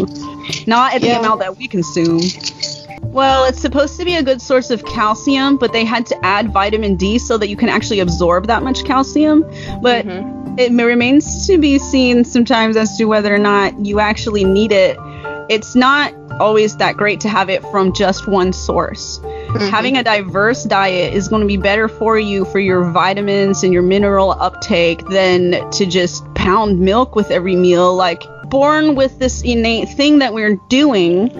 [0.66, 2.20] Not at the amount that we consume.
[3.02, 6.52] Well, it's supposed to be a good source of calcium, but they had to add
[6.52, 9.42] vitamin D so that you can actually absorb that much calcium.
[9.82, 10.58] But mm-hmm.
[10.58, 14.70] it m- remains to be seen sometimes as to whether or not you actually need
[14.70, 14.96] it.
[15.48, 19.18] It's not always that great to have it from just one source.
[19.18, 19.68] Mm-hmm.
[19.68, 23.72] Having a diverse diet is going to be better for you for your vitamins and
[23.72, 27.94] your mineral uptake than to just pound milk with every meal.
[27.96, 31.30] Like, born with this innate thing that we're doing,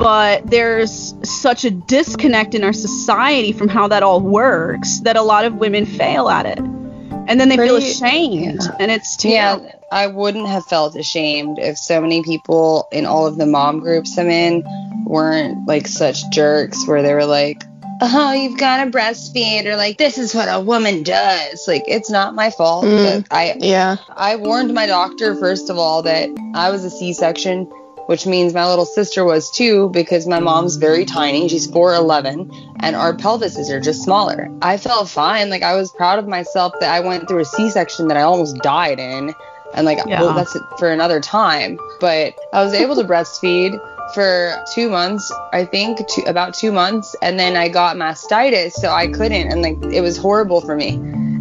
[0.00, 5.22] but there's such a disconnect in our society from how that all works that a
[5.22, 6.58] lot of women fail at it.
[6.58, 9.66] And then they feel Pretty- ashamed, and it's terrible.
[9.66, 13.78] Yeah, I wouldn't have felt ashamed if so many people in all of the mom
[13.80, 14.64] groups I'm in
[15.04, 17.62] weren't like such jerks where they were like,
[18.02, 21.68] oh, you've got to breastfeed, or like, this is what a woman does.
[21.68, 22.84] Like, it's not my fault.
[22.86, 23.26] Mm.
[23.30, 23.96] I, Yeah.
[24.16, 27.70] I warned my doctor, first of all, that I was a C section,
[28.10, 31.48] which means my little sister was too, because my mom's very tiny.
[31.48, 34.50] She's 4'11, and our pelvises are just smaller.
[34.62, 35.48] I felt fine.
[35.48, 38.22] Like, I was proud of myself that I went through a C section that I
[38.22, 39.32] almost died in.
[39.74, 40.22] And, like, Yeah.
[40.22, 41.78] well, that's for another time.
[42.00, 43.80] But I was able to breastfeed
[44.12, 47.14] for two months, I think, two, about two months.
[47.22, 49.52] And then I got mastitis, so I couldn't.
[49.52, 50.98] And, like, it was horrible for me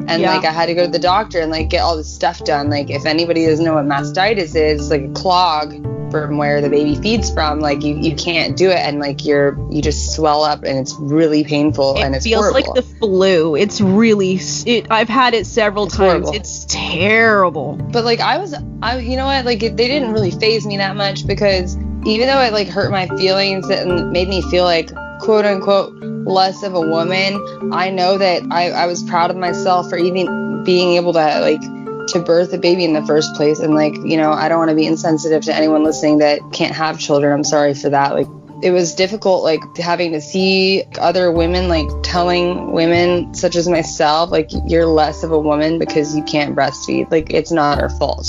[0.10, 0.36] and Yeah.
[0.36, 2.70] like I had to go to the doctor and like get all this stuff done.
[2.70, 5.74] Like if anybody doesn't know what mastitis is, it's like a clog
[6.12, 7.60] from where the baby feeds from.
[7.60, 10.96] Like you, you can't do it and like you're you just swell up and it's
[11.00, 12.74] really painful it and it's feels horrible.
[12.74, 13.56] like the flu.
[13.56, 14.40] It's really.
[14.66, 16.12] It, I've had it several It's times.
[16.26, 16.34] horrible.
[16.34, 17.76] It's terrible.
[17.92, 19.46] but like I was, I you know what?
[19.46, 22.92] Like it, they didn't really phase me that much because even though it like hurt
[22.92, 25.94] my feelings and made me feel like quote unquote
[26.26, 30.64] less of a woman, I know that I, I was proud of myself for even
[30.64, 31.62] being able to like
[32.08, 33.60] to birth a baby in the first place.
[33.60, 36.76] And like, you know, I don't want to be insensitive to anyone listening that can't
[36.76, 37.34] have children.
[37.34, 38.14] I'm sorry for that.
[38.14, 38.28] Like
[38.62, 44.32] it was difficult like having to see other women like telling women such as myself
[44.32, 48.28] like you're less of a woman because you can't breastfeed like it's not our fault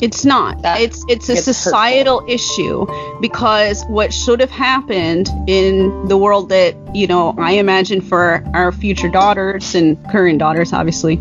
[0.00, 0.62] It's not.
[0.62, 2.86] That it's it's a societal issue
[3.20, 8.72] because what should have happened in the world that you know I imagine for our
[8.72, 11.16] future daughters and current daughters, obviously,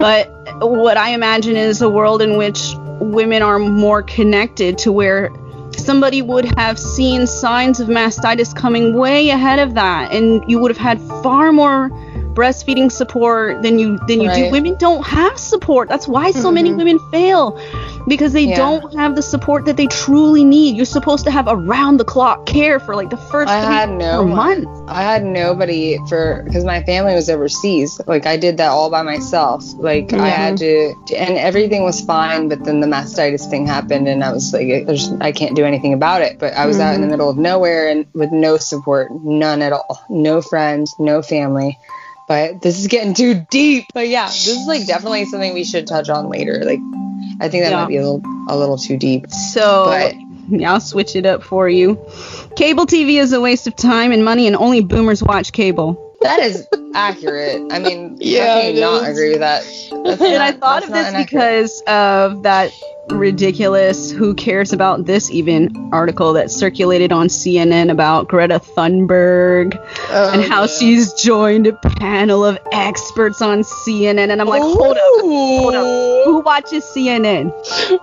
[0.00, 0.28] but
[0.60, 2.58] what I imagine is a world in which
[3.00, 5.30] women are more connected to where
[5.76, 10.70] somebody would have seen signs of mastitis coming way ahead of that and you would
[10.70, 11.90] have had far more
[12.36, 16.70] breastfeeding support than you than you do women don't have support that's why so many
[16.70, 16.76] Mhm.
[16.76, 17.58] women fail
[18.06, 18.56] because they Yeah.
[18.56, 22.44] don't have the support that they truly need you're supposed to have around the clock
[22.46, 26.64] care for like the first I had no four months I had nobody for because
[26.64, 28.00] my family was overseas.
[28.06, 29.64] Like I did that all by myself.
[29.76, 32.48] Like I had to, and everything was fine.
[32.48, 35.92] But then the mastitis thing happened, and I was like, There's, I can't do anything
[35.92, 36.38] about it.
[36.38, 39.72] But I was out in the middle of nowhere and with no support, none at
[39.72, 41.76] all, no friends, no family.
[42.28, 43.86] But this is getting too deep.
[43.94, 46.62] But yeah, this is like definitely something we should touch on later.
[46.64, 46.80] Like
[47.40, 47.80] I think that Yeah.
[47.82, 49.30] might be a little a little too deep.
[49.30, 50.14] so But
[50.48, 51.94] yeah, I'll switch it up for you
[52.56, 56.40] cable TV is a waste of time and money and only boomers watch cable That
[56.40, 57.62] is accurate.
[57.72, 59.62] I mean, Yeah, how can you not agree with that?
[60.04, 61.26] That's and I thought of this inaccurate.
[61.30, 62.70] because of that
[63.10, 69.76] ridiculous who cares about this even article that circulated on CNN about Greta Thunberg
[70.10, 70.66] Oh, and how yeah.
[70.66, 75.84] she's joined a panel of experts on CNN and I'm like hold up hold up
[76.26, 77.52] who watches CNN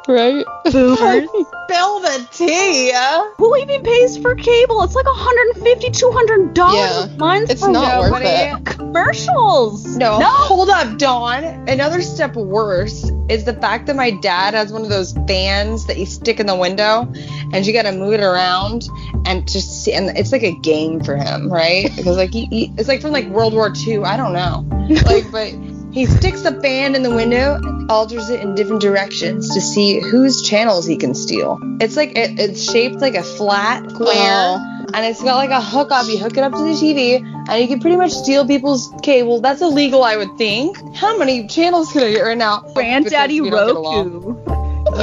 [0.08, 0.46] right?
[0.72, 1.30] boomers
[1.64, 2.92] spill the tea.
[3.38, 7.04] who even pays for cable it's like 150 200 dollars Yeah.
[7.06, 8.66] a month It's for not worth it.
[8.66, 11.44] commercials No, hold up, Dawn.
[11.68, 15.98] Another step worse is the fact that my dad has one of those fans that
[15.98, 17.12] you stick in the window,
[17.54, 18.84] and you got to move it around
[19.26, 19.94] and just see.
[19.94, 21.90] And it's like a game for him, right?
[21.96, 24.04] Because like he, he, it's like from like World War II.
[24.04, 24.66] I don't know,
[25.06, 25.54] like, but
[25.94, 30.00] he sticks the fan in the window, and alters it in different directions to see
[30.00, 31.60] whose channels he can steal.
[31.80, 34.58] It's like it, it's shaped like a flat square.
[34.58, 34.86] Oh.
[34.94, 36.08] and it's got like a hookup.
[36.08, 39.40] You hook it up to the TV, and you can pretty much steal people's cable.
[39.40, 40.78] That's illegal, I would think.
[40.96, 42.62] How many channels can I get right now?
[42.74, 44.22] granddaddy Because we don't get along.
[44.22, 44.54] Roku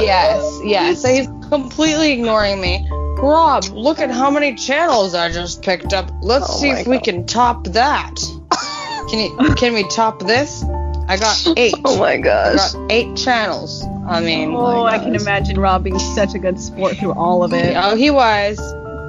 [0.01, 1.01] Yes, yes.
[1.01, 2.87] So he's completely ignoring me.
[3.17, 6.09] Rob, look at how many channels I just picked up.
[6.21, 8.15] Let's Oh see if we can top that.
[9.09, 9.55] Can you?
[9.55, 10.63] Can we top this?
[11.11, 11.73] I got eight.
[11.83, 12.73] Oh my I gosh.
[12.73, 13.83] got eight channels.
[14.07, 17.53] I mean, Oh, I can imagine Rob being such a good sport through all of
[17.53, 17.75] it.
[17.77, 18.57] oh, he was.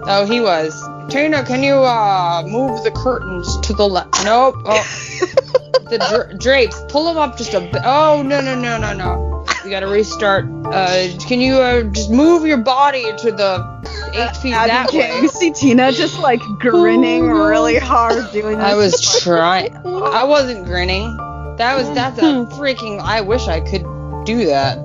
[0.04, 0.74] Oh, he was.
[1.12, 4.24] Tina, can you uh move the curtains to the left?
[4.24, 4.54] Nope.
[4.64, 4.82] Oh.
[5.90, 7.82] the dra- drapes, pull them up just a bit.
[7.84, 9.44] Oh no no no no no.
[9.64, 10.44] You gotta restart.
[10.66, 13.82] Uh, can you uh, just move your body to the
[14.14, 15.06] eight feet that Abby, way?
[15.08, 18.66] can you see Tina just like grinning really hard doing this?
[18.66, 19.76] I was trying.
[19.76, 21.16] I wasn't grinning.
[21.58, 22.22] That was that's a
[22.56, 23.00] freaking.
[23.00, 23.84] I wish I could
[24.24, 24.78] do that.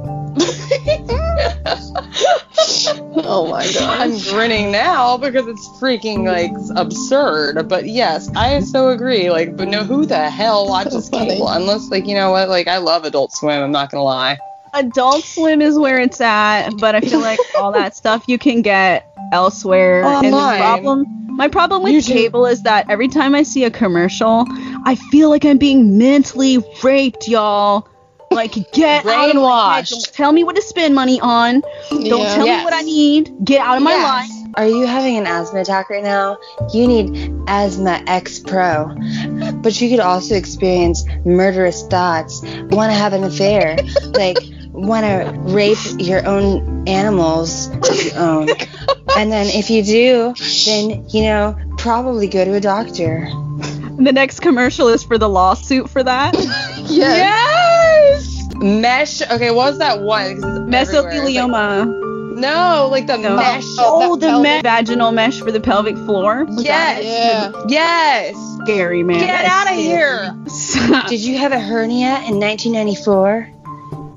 [3.29, 3.99] Oh my god.
[3.99, 7.67] I'm grinning now because it's freaking like absurd.
[7.67, 9.29] But yes, I so agree.
[9.29, 11.31] Like, but no, who the hell watches funny.
[11.31, 11.49] cable?
[11.49, 12.49] Unless, like, you know what?
[12.49, 13.61] Like, I love Adult Swim.
[13.61, 14.37] I'm not gonna lie.
[14.73, 18.61] Adult Swim is where it's at, but I feel like all that stuff you can
[18.61, 20.03] get elsewhere.
[20.03, 22.07] and the problem, my problem with YouTube.
[22.07, 24.45] cable is that every time I see a commercial,
[24.87, 27.89] I feel like I'm being mentally raped, y'all.
[28.31, 29.85] Like get out of my head.
[29.87, 31.61] Don't tell me what to spend money on.
[31.89, 32.35] Don't Yeah.
[32.35, 32.59] tell Yes.
[32.59, 33.33] me what I need.
[33.43, 34.31] Get out of my life.
[34.55, 36.37] Are you having an asthma attack right now?
[36.73, 38.95] You need Asthma X Pro.
[39.61, 43.77] But you could also experience murderous thoughts, want to have an affair,
[44.13, 44.37] like
[44.71, 48.47] want to rape your own animals that you own.
[49.17, 50.33] And then if you do,
[50.65, 53.27] then, you know, probably go to a doctor.
[53.97, 56.33] The next commercial is for the lawsuit for that.
[56.89, 58.37] Yes.
[58.47, 58.55] Yes!
[58.55, 59.21] Mesh.
[59.23, 60.41] Okay, what was that one?
[60.41, 60.81] 'Cause it's everywhere.
[60.83, 62.39] It's like- Mesothelioma.
[62.39, 63.35] no, like the No.
[63.35, 63.63] mesh.
[63.77, 66.45] Oh, that the me- vaginal mesh for the pelvic floor.
[66.45, 67.03] Was Yes.
[67.03, 67.51] Yeah.
[67.67, 68.35] Yes.
[68.63, 69.19] Scary, man.
[69.19, 71.03] Get That out of is here.
[71.09, 73.49] Did you have a hernia in 1994?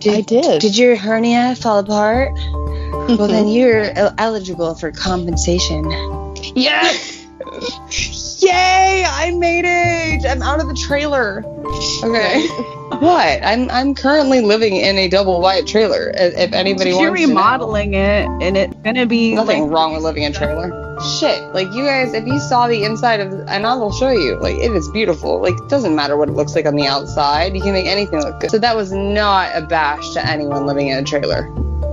[0.07, 0.61] I did.
[0.63, 2.33] Did your hernia fall apart?
[3.19, 5.85] Well, then you're el- eligible for compensation.
[6.55, 7.27] Yes!
[8.51, 9.05] Yay!
[9.07, 10.27] I made it!
[10.27, 11.45] I'm out of the trailer.
[12.03, 12.47] Okay.
[12.99, 13.41] what?
[13.43, 16.13] I'm I'm currently living in a double wide trailer.
[16.15, 17.35] If anybody You're wants to know.
[17.35, 20.99] remodeling it, and it's gonna be Nothing like, wrong with living in a trailer.
[21.19, 24.39] Shit, like you guys, if you saw the inside of, and I will show you,
[24.39, 25.41] like it is beautiful.
[25.41, 28.21] Like it doesn't matter what it looks like on the outside, you can make anything
[28.21, 28.51] look good.
[28.51, 31.49] So that was not a bash to anyone living in a trailer.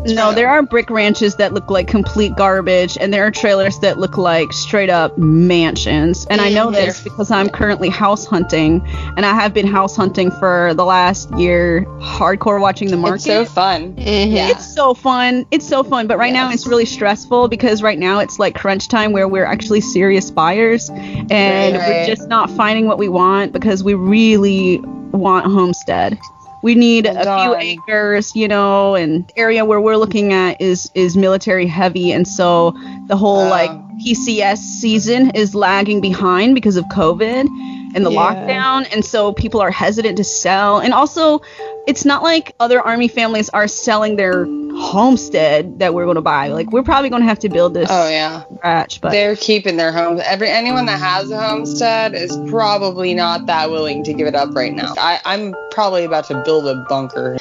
[0.05, 0.33] No.
[0.33, 4.17] There are brick ranches that look like complete garbage, and there are trailers that look
[4.17, 6.25] like straight up mansions.
[6.29, 8.81] And I know this because I'm currently house hunting,
[9.15, 13.15] and I have been house hunting for the last year, hardcore watching the market.
[13.15, 13.95] It's so fun.
[13.97, 14.49] Yeah.
[14.49, 15.45] It's so fun.
[15.51, 16.07] It's so fun.
[16.07, 19.45] But right now it's really stressful because right now it's like crunch time where we're
[19.45, 24.79] actually serious buyers and Right, we're just not finding what we want because we really
[25.11, 26.19] want a homestead.
[26.63, 30.59] We need oh, a Hold few acres, you know, and area where we're looking at
[30.61, 32.71] is is military heavy and so
[33.07, 33.49] the whole Oh.
[33.49, 33.71] like
[34.03, 37.47] PCS season is lagging behind because of COVID
[37.95, 38.19] and the Yeah.
[38.33, 41.41] lockdown and so people are hesitant to sell and also
[41.87, 44.45] it's not like other army families are selling their
[44.77, 47.87] homestead that we're going to buy like we're probably going to have to build this
[47.89, 50.21] Oh yeah, scratch but they're keeping their homes.
[50.23, 54.55] Every anyone that has a homestead is probably not that willing to give it up
[54.55, 54.93] right now.
[54.97, 57.37] I, I'm probably about to build a bunker.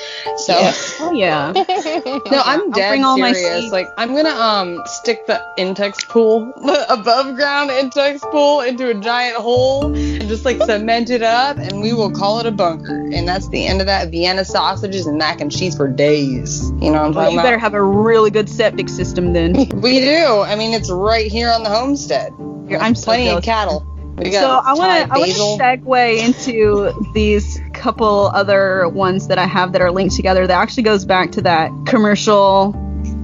[0.47, 0.53] So.
[0.61, 0.73] Yeah.
[1.01, 1.53] oh yeah
[2.31, 3.63] No, I'm dead bring all my serious.
[3.63, 3.73] seeds.
[3.73, 8.95] Like, I'm gonna um stick the Intex pool, the above ground Intex pool, into a
[8.95, 13.11] giant hole and just like cement it up, and we will call it a bunker.
[13.13, 14.11] And that's the end of that.
[14.11, 16.71] Vienna sausages and mac and cheese for days.
[16.71, 17.43] You know what I'm well, talking you about?
[17.47, 20.43] better have a really good septic system then we do.
[20.43, 22.33] I mean, it's right here on the homestead.
[22.69, 23.39] There's I'm so plenty jealous.
[23.39, 23.87] of cattle.
[24.17, 29.39] We so I want to I want to segue into these couple other ones that
[29.39, 30.47] I have that are linked together.
[30.47, 32.73] That actually goes back to that commercial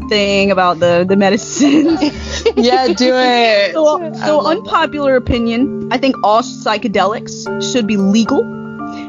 [0.08, 2.00] thing about the the medicines.
[2.56, 3.72] yeah, do it.
[3.72, 5.92] so, so unpopular opinion.
[5.92, 8.42] I think all psychedelics should be legal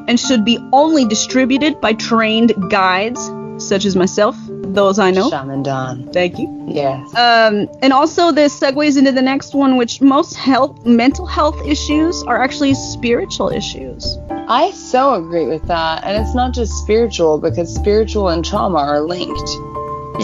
[0.08, 4.36] and should be only distributed by trained guides such as myself.
[4.74, 5.30] Those I know.
[5.30, 6.10] Shaman Dawn.
[6.12, 6.66] Thank you.
[6.68, 7.08] Yes.
[7.16, 12.24] Um, and also this segues into the next one, which most health, mental health issues
[12.24, 14.18] are actually spiritual issues.
[14.30, 16.04] I so agree with that.
[16.04, 19.50] And it's not just spiritual because spiritual and trauma are linked.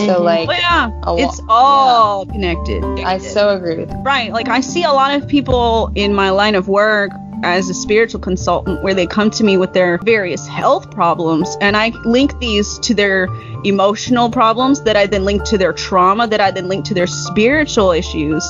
[0.05, 2.83] So like But yeah, a lo- it's all connected.
[2.83, 4.03] I so agree with that.
[4.03, 4.31] right.
[4.31, 7.11] Like I see a lot of people in my line of work
[7.43, 11.77] as a spiritual consultant where they come to me with their various health problems and
[11.77, 13.27] I link these to their
[13.63, 17.07] emotional problems that I then link to their trauma that I then link to their
[17.07, 18.49] spiritual issues.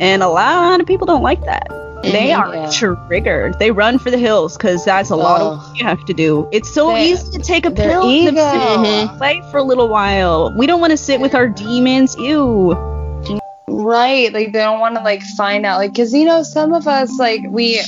[0.00, 1.68] And a lot of people don't like that.
[2.02, 2.70] They are Yeah.
[2.70, 3.58] triggered.
[3.60, 5.44] They run for the hills because that's a lot Oh.
[5.52, 6.48] of what you have to do.
[6.50, 8.40] It's so Their- easy to take a pill ego.
[8.40, 9.18] and Mhm.
[9.18, 10.52] play for a little while.
[10.56, 12.16] We don't want to sit with our demons.
[12.18, 12.76] Ew.
[13.68, 14.32] Right.
[14.32, 17.18] Like they don't want to like find out like cuz you know some of us
[17.18, 17.80] like we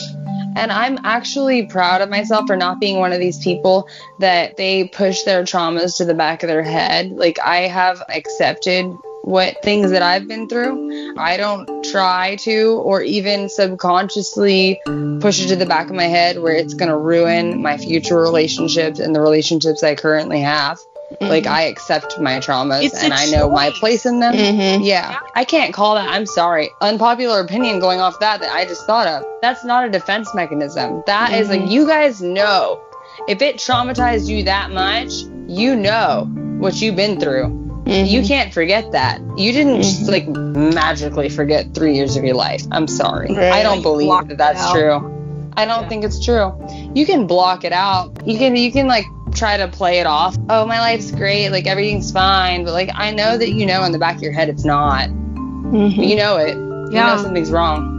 [0.56, 3.88] And I'm actually proud of myself for not being one of these people
[4.20, 7.10] that they push their traumas to the back of their head.
[7.10, 8.86] Like, I have accepted
[9.22, 11.16] what things that I've been through.
[11.18, 14.80] I don't try to or even subconsciously
[15.20, 18.20] push it to the back of my head where it's going to ruin my future
[18.20, 20.78] relationships and the relationships I currently have.
[21.20, 21.52] Like mm-hmm.
[21.52, 24.34] I accept my traumas It's and I know my place in them.
[24.34, 24.84] Mhm.
[24.84, 26.08] Yeah, I can't call that.
[26.08, 26.70] I'm sorry.
[26.80, 29.24] Unpopular opinion going off that that I just thought of.
[29.42, 31.02] That's not a defense mechanism.
[31.06, 31.70] That is like mm-hmm.
[31.70, 32.80] you guys know.
[33.28, 35.12] If it traumatized you that much,
[35.46, 36.24] you know
[36.58, 37.60] what you've been through.
[37.86, 38.26] You mm-hmm.
[38.26, 39.20] can't forget that.
[39.36, 42.62] You didn't just like magically forget three years of your life.
[42.72, 43.28] I'm sorry.
[43.34, 43.52] Right.
[43.52, 44.72] I don't believe that that's out.
[44.72, 45.13] true.
[45.56, 46.52] I don't think it's true.
[46.94, 48.26] You can block it out.
[48.26, 50.36] You can you can like try to play it off.
[50.48, 51.50] Oh, my life's great.
[51.50, 52.64] Like everything's fine.
[52.64, 55.08] But like I know that you know in the back of your head it's not.
[55.08, 56.06] Mhm.
[56.08, 56.54] You know it.
[56.56, 57.14] You Yeah.
[57.16, 57.90] know something's wrong.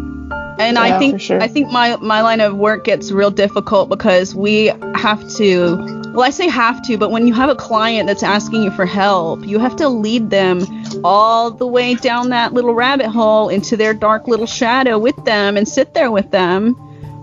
[0.58, 1.42] And Yeah, I think sure.
[1.42, 6.24] I think my my line of work gets real difficult because we have to well
[6.24, 9.46] I say have to, but when you have a client that's asking you for help,
[9.46, 10.66] you have to lead them
[11.04, 15.58] all the way down that little rabbit hole into their dark little shadow with them
[15.58, 16.78] and sit there with them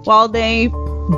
[0.04, 0.70] while they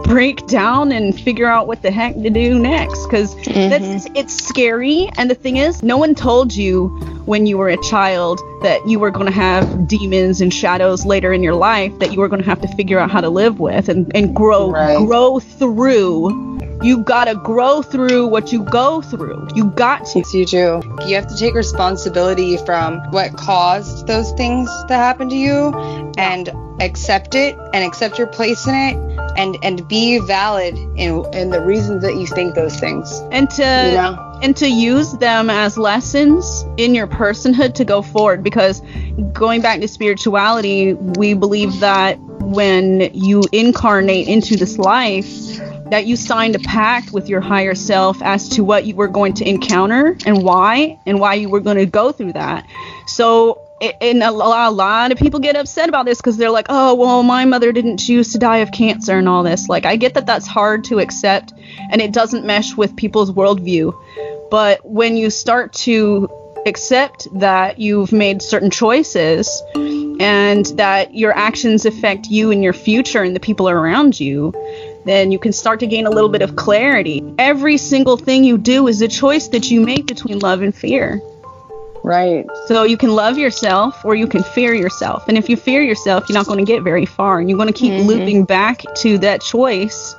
[0.04, 3.04] break down and figure out what the heck to do next.
[3.06, 3.70] Because mm-hmm.
[3.70, 5.08] that's it's scary.
[5.16, 6.88] And the thing is no one told you
[7.26, 11.32] when you were a child that you were going to have demons and shadows later
[11.32, 13.60] in your life that you were going to have to figure out how to live
[13.60, 14.98] with and, and grow Right.
[15.06, 16.53] grow through
[16.84, 20.82] you got to grow through what you go through you got to Yes, you do.
[21.06, 25.74] You have to take responsibility from what caused those things to happen to you
[26.16, 28.96] and accept it and accept your place in it
[29.36, 33.20] and and be valid in in the reasons that you think those things.
[33.30, 34.38] and to You know?
[34.42, 38.82] and to use them as lessons in your personhood to go forward because
[39.32, 45.26] going back to spirituality we believe that when you incarnate into this life
[45.90, 49.34] that you signed a pact with your higher self as to what you were going
[49.34, 52.66] to encounter and why and why you were going to go through that.
[53.06, 53.60] So
[54.00, 57.44] and a lot of people get upset about this because they're like oh well my
[57.44, 59.68] mother didn't choose to die of cancer and all this.
[59.68, 61.52] Like i get that that's hard to accept
[61.90, 63.92] and it doesn't mesh with people's worldview.
[64.50, 66.28] But when you start to
[66.66, 69.62] accept that you've made certain choices
[70.20, 74.52] and that your actions affect you and your future and the people around you,
[75.04, 77.22] then you can start to gain a little bit of clarity.
[77.38, 81.20] Every single thing you do is a choice that you make between love and fear.
[82.04, 82.44] Right.
[82.66, 85.26] So you can love yourself or you can fear yourself.
[85.26, 87.72] And if you fear yourself, you're not going to get very far and you're going
[87.72, 88.06] to keep mm-hmm.
[88.06, 90.14] looping back to that choice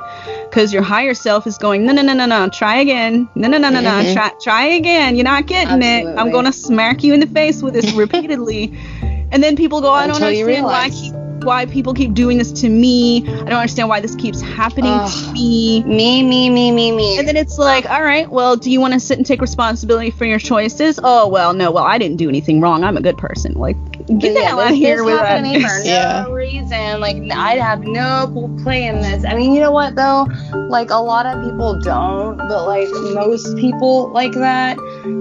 [0.45, 3.29] because your higher self is going, no, no, no, no, no, try again.
[3.35, 4.13] No, no, no, no, no, mm-hmm.
[4.13, 5.15] try, try again.
[5.15, 6.07] You're not getting it.
[6.17, 8.75] I'm going to smack you in the face with this repeatedly.
[9.31, 11.13] and then people go, I don't Until understand why, I keep,
[11.43, 13.27] why people keep doing this to me.
[13.27, 15.83] I don't understand why this keeps happening to me.
[15.83, 17.17] Me, me, me, me, me.
[17.17, 20.11] And then it's like, all right, well, do you want to sit and take responsibility
[20.11, 20.99] for your choices?
[21.03, 22.83] Oh, well, no, well, I didn't do anything wrong.
[22.83, 23.53] I'm a good person.
[23.53, 25.37] Like, get the Yeah, of this- here with that.
[25.37, 26.23] to me for Yeah.
[26.27, 26.99] no reason.
[26.99, 28.27] Like I'd have no
[28.63, 29.25] play in this.
[29.25, 30.27] I mean, you know what though?
[30.69, 34.77] Like a lot of people don't, but like most people like that,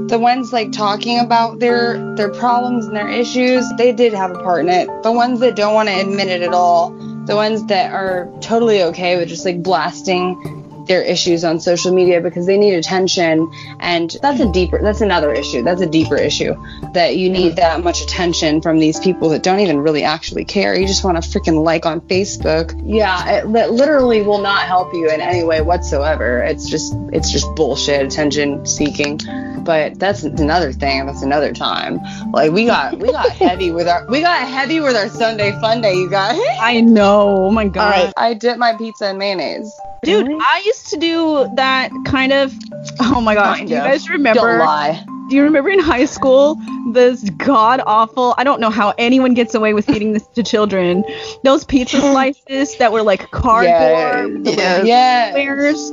[0.08, 4.42] the ones like talking about their their problems and their issues, they did have a
[4.42, 4.88] part in it.
[5.02, 6.90] The ones that don't want to admit it at all,
[7.26, 12.20] the ones that are totally okay with just like blasting their issues on social media
[12.20, 13.50] because they need attention.
[13.80, 15.62] And that's a deeper that's another issue.
[15.62, 16.54] That's a deeper issue
[16.92, 17.56] that you need mm-hmm.
[17.56, 20.78] that much attention from these people that don't even really actually care.
[20.78, 22.80] You just want to freaking like on facebook.
[22.84, 26.42] Yeah it, that literally will not help you in any way whatsoever.
[26.42, 29.20] It's just it's just bullshit attention seeking.
[29.64, 31.06] But that's another thing.
[31.06, 32.00] That's another time.
[32.32, 35.80] Like we got we got heavy with our we got heavy with our sunday fun
[35.80, 36.38] day you guys.
[36.60, 37.46] I know.
[37.46, 37.94] Oh my god.
[37.94, 38.14] All right.
[38.16, 39.72] i dip my pizza in mayonnaise
[40.04, 42.52] Dude, I used to do that kind of.
[43.00, 43.56] Oh my gosh.
[43.58, 43.86] Kind do you of.
[43.86, 44.40] guys remember?
[44.40, 46.56] don't lie Do you remember in high school
[46.92, 48.34] this god awful?
[48.36, 51.04] I don't know how anyone gets away with feeding this to children.
[51.42, 54.86] Those pizza slices that were like cardboard the Yes.
[54.86, 55.90] yes squares.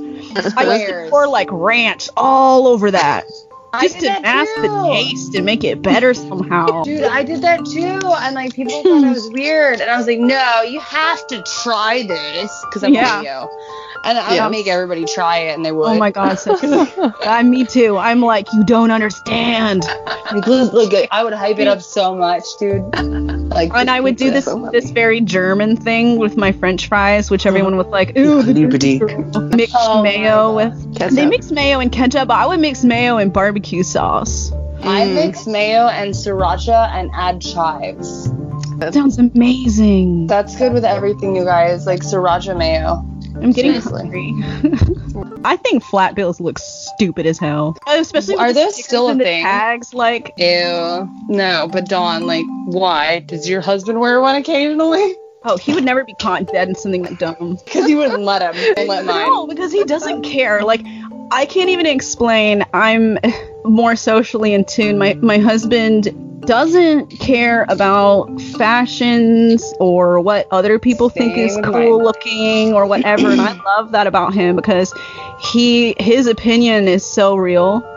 [0.58, 3.24] I used to pour like ranch all over that
[3.80, 6.84] just to mask the taste and make it better somehow.
[6.84, 10.08] Dude, I did that too, and like people thought it was weird, and I was
[10.08, 13.22] like, "No, you have to try this," because I'm Yeah.
[13.22, 13.50] Leo,
[14.04, 14.46] and I Yeah.
[14.46, 15.88] would make everybody try it, and they would.
[15.90, 16.38] Oh my god,
[17.26, 17.98] I'm me too.
[17.98, 19.84] I'm like, you don't understand.
[19.84, 22.84] Like, look, look, I would hype it up so much, dude.
[23.52, 24.70] Like, And I would do this pizza.
[24.72, 29.56] this very German thing with my French fries, which everyone was like, ooh, the Liebedig.
[29.56, 30.96] mixed Oh mayo with.
[30.96, 31.16] Ketchup.
[31.16, 32.28] They mix mayo and ketchup.
[32.30, 34.52] but I would mix mayo and barbecue sauce.
[34.84, 35.16] I Mm.
[35.16, 38.32] mix mayo and sriracha and add chives.
[38.78, 40.26] That sounds amazing.
[40.28, 41.86] That's good with everything, you guys.
[41.86, 43.06] Like sriracha mayo.
[43.36, 44.02] I'm getting Seriously.
[44.02, 45.42] hungry.
[45.46, 47.78] I think flat bills look stupid as hell.
[47.88, 49.44] Especially Are those still a the thing?
[49.44, 49.94] tags.
[49.94, 51.10] Like, Ew.
[51.30, 53.20] No, but Dawn, like, why?
[53.20, 55.16] Does your husband wear one occasionally?
[55.44, 57.58] oh, he would never be caught dead in something that dumb.
[57.66, 58.88] Because you wouldn't let him.
[58.88, 59.28] Let mine.
[59.28, 60.62] No, because he doesn't care.
[60.64, 60.82] Like,
[61.32, 62.64] I can't even explain.
[62.74, 63.18] I'm
[63.66, 64.98] more socially in tune.
[65.00, 66.10] My my husband
[66.42, 73.30] doesn't care about fashions or what other people think is cool looking or whatever.
[73.32, 74.94] and I love that about him because
[75.40, 77.88] he his opinion is so real.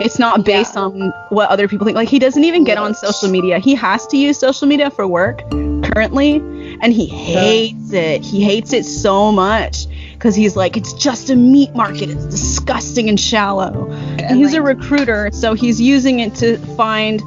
[0.00, 0.82] It's not based Yeah.
[0.82, 1.96] on what other people think.
[1.96, 3.58] Like he doesn't even get on social media.
[3.58, 6.36] He has to use social media for work currently,
[6.80, 8.24] and he hates it.
[8.24, 9.86] He hates it so much
[10.18, 12.10] because he's like, it's just a meat market.
[12.10, 13.88] It's disgusting and shallow.
[14.18, 17.22] And he's a recruiter, so he's using it to find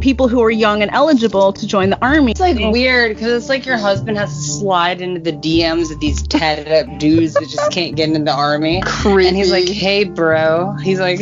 [0.00, 2.32] people who are young and eligible to join the army.
[2.32, 6.00] It's like weird because it's like your husband has to slide into the DMs of
[6.00, 8.82] these tatted up dudes that just can't get into the army.
[8.84, 9.28] Creepy.
[9.28, 10.72] And he's like, hey, bro.
[10.82, 11.20] He's like,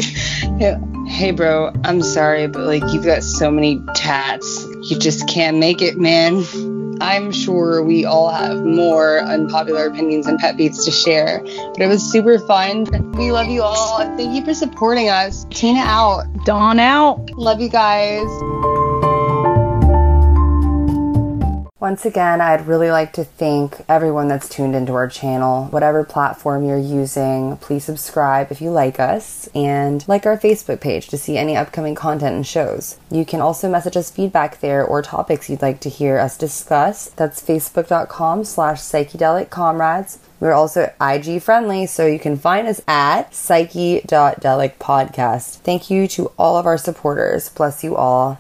[1.07, 4.65] hey, bro, I'm sorry, but like, you've got so many tats.
[4.89, 6.80] You just can't make it, man.
[7.01, 11.87] I'm sure we all have more unpopular opinions and pet peeves to share, but it
[11.87, 12.85] was super fun.
[13.13, 13.99] We love you all.
[14.17, 15.47] Thank you for supporting us.
[15.51, 16.27] Tina out.
[16.45, 17.31] Dawn out.
[17.37, 18.29] Love you guys.
[21.81, 25.65] Once again, I'd really like to thank everyone that's tuned into our channel.
[25.69, 31.09] Whatever platform you're using, please subscribe if you like us and like our Facebook page
[31.09, 32.99] to see any upcoming content and shows.
[33.11, 37.09] You can also message us feedback there or topics you'd like to hear us discuss.
[37.17, 40.19] That's facebook.com slash psychedelic comrades.
[40.39, 45.61] We're also IG friendly, so you can find us at psyche.delic podcast.
[45.61, 47.49] Thank you to all of our supporters.
[47.49, 48.39] Bless you all.